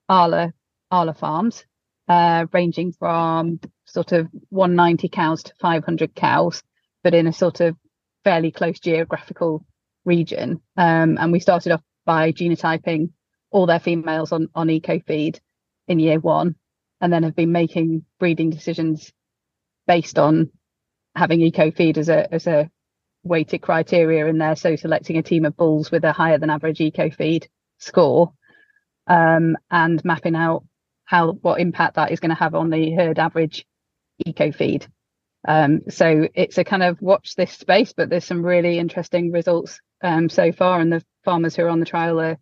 Arla 0.08 0.52
Arla 0.90 1.14
farms, 1.14 1.64
uh, 2.08 2.46
ranging 2.52 2.92
from 2.92 3.60
sort 3.92 4.12
of 4.12 4.28
190 4.50 5.08
cows 5.08 5.42
to 5.44 5.52
500 5.60 6.14
cows, 6.14 6.62
but 7.02 7.14
in 7.14 7.26
a 7.26 7.32
sort 7.32 7.60
of 7.60 7.76
fairly 8.24 8.50
close 8.50 8.80
geographical 8.80 9.64
region. 10.04 10.60
Um, 10.76 11.18
and 11.18 11.32
we 11.32 11.40
started 11.40 11.72
off 11.72 11.82
by 12.04 12.32
genotyping 12.32 13.10
all 13.50 13.66
their 13.66 13.80
females 13.80 14.32
on, 14.32 14.48
on 14.54 14.68
EcoFeed 14.68 15.40
in 15.88 15.98
year 15.98 16.20
one, 16.20 16.54
and 17.00 17.12
then 17.12 17.24
have 17.24 17.36
been 17.36 17.52
making 17.52 18.04
breeding 18.18 18.50
decisions 18.50 19.12
based 19.86 20.18
on 20.18 20.50
having 21.16 21.40
EcoFeed 21.40 21.98
as 21.98 22.08
a 22.08 22.32
as 22.32 22.46
a 22.46 22.70
weighted 23.22 23.60
criteria 23.60 24.26
in 24.26 24.38
there. 24.38 24.56
So 24.56 24.76
selecting 24.76 25.18
a 25.18 25.22
team 25.22 25.44
of 25.44 25.56
bulls 25.56 25.90
with 25.90 26.04
a 26.04 26.12
higher 26.12 26.38
than 26.38 26.50
average 26.50 26.78
EcoFeed 26.78 27.46
score, 27.78 28.32
um, 29.06 29.56
and 29.70 30.04
mapping 30.04 30.36
out 30.36 30.64
how 31.04 31.32
what 31.32 31.60
impact 31.60 31.96
that 31.96 32.12
is 32.12 32.20
going 32.20 32.30
to 32.30 32.36
have 32.36 32.54
on 32.54 32.70
the 32.70 32.94
herd 32.94 33.18
average 33.18 33.66
EcoFeed. 34.26 34.86
Um, 35.46 35.82
so 35.88 36.28
it's 36.34 36.58
a 36.58 36.64
kind 36.64 36.82
of 36.82 37.00
watch 37.00 37.34
this 37.34 37.52
space, 37.52 37.92
but 37.92 38.10
there's 38.10 38.24
some 38.24 38.44
really 38.44 38.78
interesting 38.78 39.32
results 39.32 39.80
um, 40.02 40.28
so 40.28 40.52
far, 40.52 40.80
and 40.80 40.92
the 40.92 41.02
farmers 41.24 41.56
who 41.56 41.62
are 41.64 41.68
on 41.68 41.80
the 41.80 41.86
trial 41.86 42.20
are 42.20 42.36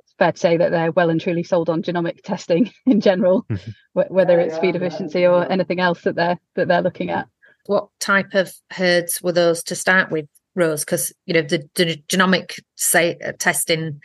it's 0.00 0.14
fair 0.18 0.32
to 0.32 0.38
say 0.38 0.56
that 0.56 0.70
they're 0.70 0.92
well 0.92 1.10
and 1.10 1.20
truly 1.20 1.42
sold 1.42 1.68
on 1.68 1.82
genomic 1.82 2.22
testing 2.22 2.70
in 2.86 3.00
general, 3.00 3.46
whether 3.92 4.40
it's 4.40 4.58
feed 4.58 4.76
efficiency 4.76 5.26
or 5.26 5.50
anything 5.50 5.80
else 5.80 6.02
that 6.02 6.16
they're 6.16 6.38
that 6.54 6.68
they're 6.68 6.82
looking 6.82 7.10
at. 7.10 7.28
What 7.66 7.88
type 8.00 8.34
of 8.34 8.52
herds 8.70 9.22
were 9.22 9.32
those 9.32 9.62
to 9.64 9.76
start 9.76 10.10
with, 10.10 10.26
Rose? 10.54 10.84
Because 10.84 11.12
you 11.26 11.34
know 11.34 11.42
the, 11.42 11.68
the 11.74 12.02
genomic 12.08 12.58
say 12.76 13.16
uh, 13.24 13.32
testing 13.38 14.00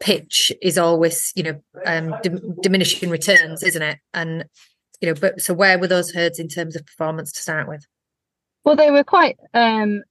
pitch 0.00 0.52
is 0.60 0.78
always 0.78 1.32
you 1.34 1.42
know 1.42 1.60
um, 1.86 2.14
diminishing 2.60 3.10
returns 3.10 3.62
isn't 3.62 3.82
it 3.82 3.98
and 4.12 4.44
you 5.04 5.12
know 5.12 5.20
but 5.20 5.38
so 5.40 5.52
where 5.52 5.78
were 5.78 5.86
those 5.86 6.12
herds 6.12 6.38
in 6.38 6.48
terms 6.48 6.76
of 6.76 6.86
performance 6.86 7.30
to 7.32 7.40
start 7.42 7.68
with? 7.68 7.86
Well 8.64 8.76
they 8.76 8.90
were 8.90 9.04
quite 9.04 9.38
um, 9.52 10.02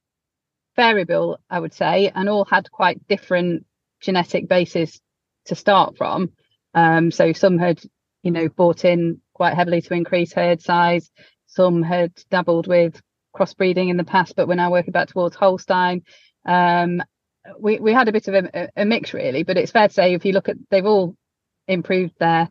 variable 0.76 1.40
i 1.50 1.60
would 1.60 1.74
say 1.74 2.12
and 2.14 2.30
all 2.30 2.46
had 2.46 2.72
quite 2.72 3.08
different 3.08 3.66
genetic 4.02 4.48
bases 4.48 5.02
to 5.46 5.56
start 5.56 5.98
from. 5.98 6.32
Um, 6.76 7.10
so 7.10 7.34
some 7.34 7.58
had 7.58 7.82
you 8.22 8.30
know 8.30 8.50
bought 8.50 8.86
in 8.86 9.20
quite 9.34 9.56
heavily 9.56 9.82
to 9.82 9.94
increase 9.96 10.32
herd 10.32 10.62
size. 10.62 11.10
Some 11.48 11.82
had 11.82 12.12
dabbled 12.30 12.68
with 12.68 13.02
crossbreeding 13.36 13.90
in 13.90 13.98
the 13.98 14.04
past 14.04 14.36
but 14.36 14.48
we're 14.48 14.54
now 14.54 14.72
working 14.72 14.92
back 14.92 15.08
towards 15.08 15.36
holstein. 15.36 16.04
Um, 16.46 17.02
we 17.60 17.80
we 17.80 17.94
had 17.94 18.10
a 18.10 18.12
bit 18.12 18.28
of 18.28 18.36
a, 18.36 18.70
a 18.76 18.86
mix 18.86 19.12
really, 19.12 19.42
but 19.42 19.58
it's 19.58 19.72
fair 19.72 19.88
to 19.88 19.94
say 19.94 20.14
if 20.14 20.24
you 20.24 20.34
look 20.34 20.50
at 20.50 20.58
they've 20.70 20.86
all 20.86 21.16
improved 21.68 22.14
their 22.20 22.50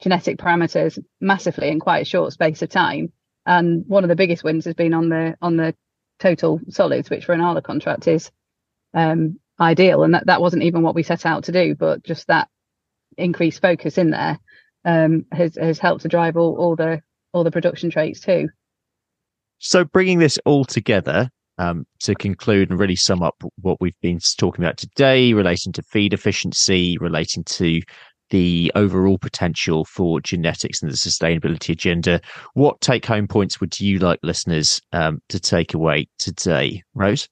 genetic 0.00 0.38
parameters 0.38 0.98
massively 1.20 1.68
in 1.68 1.80
quite 1.80 2.02
a 2.02 2.04
short 2.04 2.32
space 2.32 2.62
of 2.62 2.68
time. 2.68 3.12
And 3.44 3.84
one 3.86 4.04
of 4.04 4.08
the 4.08 4.16
biggest 4.16 4.44
wins 4.44 4.64
has 4.64 4.74
been 4.74 4.94
on 4.94 5.08
the 5.08 5.36
on 5.40 5.56
the 5.56 5.74
total 6.18 6.60
solids, 6.68 7.10
which 7.10 7.24
for 7.24 7.32
an 7.32 7.40
Arla 7.40 7.62
contract 7.62 8.08
is 8.08 8.30
um, 8.94 9.38
ideal. 9.60 10.02
And 10.02 10.14
that, 10.14 10.26
that 10.26 10.40
wasn't 10.40 10.64
even 10.64 10.82
what 10.82 10.94
we 10.94 11.02
set 11.02 11.26
out 11.26 11.44
to 11.44 11.52
do, 11.52 11.74
but 11.74 12.02
just 12.02 12.26
that 12.26 12.48
increased 13.16 13.62
focus 13.62 13.98
in 13.98 14.10
there 14.10 14.38
um, 14.84 15.26
has 15.32 15.56
has 15.56 15.78
helped 15.78 16.02
to 16.02 16.08
drive 16.08 16.36
all, 16.36 16.56
all 16.56 16.76
the 16.76 17.00
all 17.32 17.44
the 17.44 17.50
production 17.50 17.90
traits 17.90 18.20
too. 18.20 18.48
So 19.58 19.84
bringing 19.84 20.18
this 20.18 20.38
all 20.44 20.64
together, 20.64 21.30
um, 21.58 21.86
to 22.00 22.14
conclude 22.14 22.70
and 22.70 22.78
really 22.78 22.96
sum 22.96 23.22
up 23.22 23.42
what 23.60 23.80
we've 23.80 23.98
been 24.02 24.18
talking 24.38 24.64
about 24.64 24.76
today, 24.76 25.32
relating 25.32 25.72
to 25.74 25.82
feed 25.82 26.12
efficiency, 26.12 26.98
relating 26.98 27.44
to 27.44 27.80
the 28.30 28.72
overall 28.74 29.18
potential 29.18 29.84
for 29.84 30.20
genetics 30.20 30.82
and 30.82 30.90
the 30.90 30.96
sustainability 30.96 31.70
agenda. 31.70 32.20
What 32.54 32.80
take 32.80 33.06
home 33.06 33.28
points 33.28 33.60
would 33.60 33.78
you 33.80 33.98
like 33.98 34.18
listeners 34.22 34.80
um, 34.92 35.20
to 35.28 35.38
take 35.38 35.74
away 35.74 36.08
today, 36.18 36.82
Rose? 36.94 37.28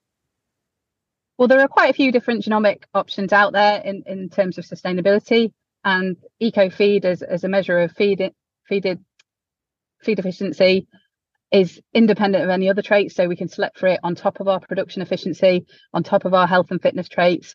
Well, 1.36 1.49
there 1.49 1.61
are 1.61 1.68
quite 1.68 1.90
a 1.90 1.95
few 1.95 2.12
different 2.12 2.45
genomic 2.45 2.84
options 2.95 3.32
out 3.32 3.53
there 3.53 3.80
in, 3.80 4.05
in 4.07 4.28
terms 4.28 4.57
of 4.57 4.64
sustainability, 4.64 5.53
and 5.84 6.16
EcoFeed 6.40 7.05
as, 7.05 7.22
as 7.22 7.45
a 7.45 7.49
measure 7.49 7.80
of 7.80 7.92
feed, 7.92 8.32
feed, 8.68 8.99
feed 10.03 10.18
efficiency 10.18 10.86
is 11.51 11.80
independent 11.92 12.42
of 12.42 12.51
any 12.51 12.68
other 12.70 12.82
traits. 12.82 13.14
So 13.14 13.28
we 13.28 13.36
can 13.36 13.49
select 13.49 13.78
for 13.78 13.86
it 13.88 14.01
on 14.03 14.14
top 14.14 14.40
of 14.40 14.49
our 14.49 14.61
production 14.61 15.03
efficiency, 15.03 15.66
on 15.92 16.03
top 16.03 16.24
of 16.24 16.34
our 16.34 16.47
health 16.47 16.70
and 16.70 16.80
fitness 16.80 17.09
traits. 17.09 17.55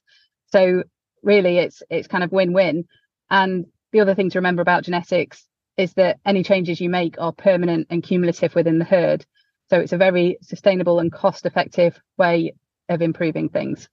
So 0.52 0.84
really 1.24 1.58
it's 1.58 1.84
it's 1.90 2.08
kind 2.08 2.24
of 2.24 2.32
win-win. 2.32 2.86
And 3.30 3.66
the 3.92 4.00
other 4.00 4.16
thing 4.16 4.30
to 4.32 4.40
remember 4.40 4.62
about 4.62 4.84
genetics 4.84 5.46
is 5.78 5.94
that 5.94 6.20
any 6.26 6.44
changes 6.44 6.82
you 6.82 6.90
make 6.90 7.16
are 7.20 7.32
permanent 7.32 7.88
and 7.90 8.04
cumulative 8.04 8.54
within 8.56 8.80
the 8.80 8.86
herd. 8.86 9.26
So 9.70 9.80
it's 9.80 9.94
a 9.94 9.98
very 9.98 10.38
sustainable 10.42 11.00
and 11.00 11.12
cost 11.12 11.46
effective 11.46 12.00
way 12.18 12.54
of 12.90 13.02
improving 13.02 13.50
things. 13.50 13.88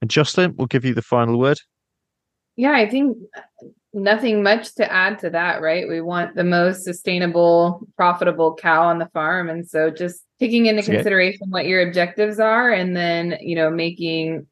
And 0.00 0.10
Jocelyn, 0.10 0.56
we'll 0.56 0.66
give 0.66 0.84
you 0.84 0.94
the 0.94 1.02
final 1.02 1.38
word. 1.38 1.60
Yeah, 2.56 2.72
I 2.72 2.88
think 2.88 3.16
nothing 3.92 4.42
much 4.42 4.74
to 4.76 4.90
add 4.90 5.18
to 5.20 5.30
that, 5.30 5.60
right? 5.60 5.88
We 5.88 6.00
want 6.00 6.34
the 6.34 6.44
most 6.44 6.84
sustainable, 6.84 7.86
profitable 7.96 8.54
cow 8.54 8.84
on 8.84 8.98
the 8.98 9.08
farm. 9.12 9.48
And 9.48 9.68
so 9.68 9.90
just 9.90 10.22
taking 10.38 10.66
into 10.66 10.82
okay. 10.82 10.94
consideration 10.94 11.50
what 11.50 11.66
your 11.66 11.86
objectives 11.86 12.40
are 12.40 12.70
and 12.70 12.96
then, 12.96 13.36
you 13.40 13.56
know, 13.56 13.70
making 13.70 14.46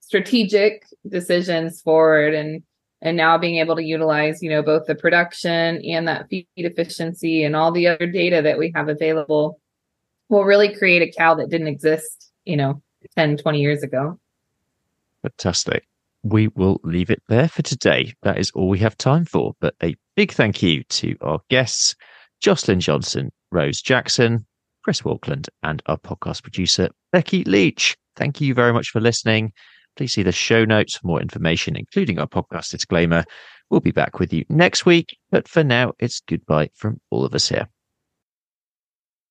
strategic 0.00 0.84
decisions 1.08 1.82
forward 1.82 2.34
and 2.34 2.62
and 3.00 3.16
now 3.16 3.38
being 3.38 3.56
able 3.56 3.76
to 3.76 3.82
utilize, 3.82 4.42
you 4.42 4.50
know, 4.50 4.62
both 4.62 4.86
the 4.86 4.94
production 4.94 5.82
and 5.84 6.08
that 6.08 6.28
feed 6.28 6.46
efficiency 6.56 7.44
and 7.44 7.54
all 7.54 7.72
the 7.72 7.86
other 7.86 8.06
data 8.06 8.42
that 8.42 8.58
we 8.58 8.72
have 8.74 8.88
available 8.88 9.60
will 10.28 10.44
really 10.44 10.74
create 10.74 11.02
a 11.02 11.12
cow 11.16 11.34
that 11.34 11.48
didn't 11.48 11.68
exist, 11.68 12.32
you 12.44 12.56
know, 12.56 12.82
10, 13.16 13.36
20 13.36 13.60
years 13.60 13.82
ago. 13.82 14.18
Fantastic 15.22 15.84
we 16.22 16.48
will 16.48 16.80
leave 16.82 17.10
it 17.10 17.22
there 17.28 17.48
for 17.48 17.62
today. 17.62 18.14
That 18.22 18.38
is 18.38 18.50
all 18.52 18.68
we 18.68 18.78
have 18.78 18.96
time 18.96 19.24
for. 19.24 19.54
But 19.60 19.74
a 19.82 19.96
big 20.16 20.32
thank 20.32 20.62
you 20.62 20.82
to 20.84 21.16
our 21.20 21.40
guests, 21.48 21.94
Jocelyn 22.40 22.80
Johnson, 22.80 23.30
Rose 23.50 23.80
Jackson, 23.80 24.46
Chris 24.82 25.02
Walkland, 25.02 25.48
and 25.62 25.82
our 25.86 25.98
podcast 25.98 26.42
producer, 26.42 26.88
Becky 27.12 27.44
Leach. 27.44 27.96
Thank 28.16 28.40
you 28.40 28.54
very 28.54 28.72
much 28.72 28.90
for 28.90 29.00
listening. 29.00 29.52
Please 29.98 30.12
see 30.12 30.22
the 30.22 30.30
show 30.30 30.64
notes 30.64 30.96
for 30.96 31.08
more 31.08 31.20
information, 31.20 31.74
including 31.74 32.20
our 32.20 32.28
podcast 32.28 32.70
disclaimer. 32.70 33.24
We'll 33.68 33.80
be 33.80 33.90
back 33.90 34.20
with 34.20 34.32
you 34.32 34.44
next 34.48 34.86
week. 34.86 35.18
But 35.32 35.48
for 35.48 35.64
now, 35.64 35.94
it's 35.98 36.20
goodbye 36.20 36.70
from 36.76 37.00
all 37.10 37.24
of 37.24 37.34
us 37.34 37.48
here. 37.48 37.68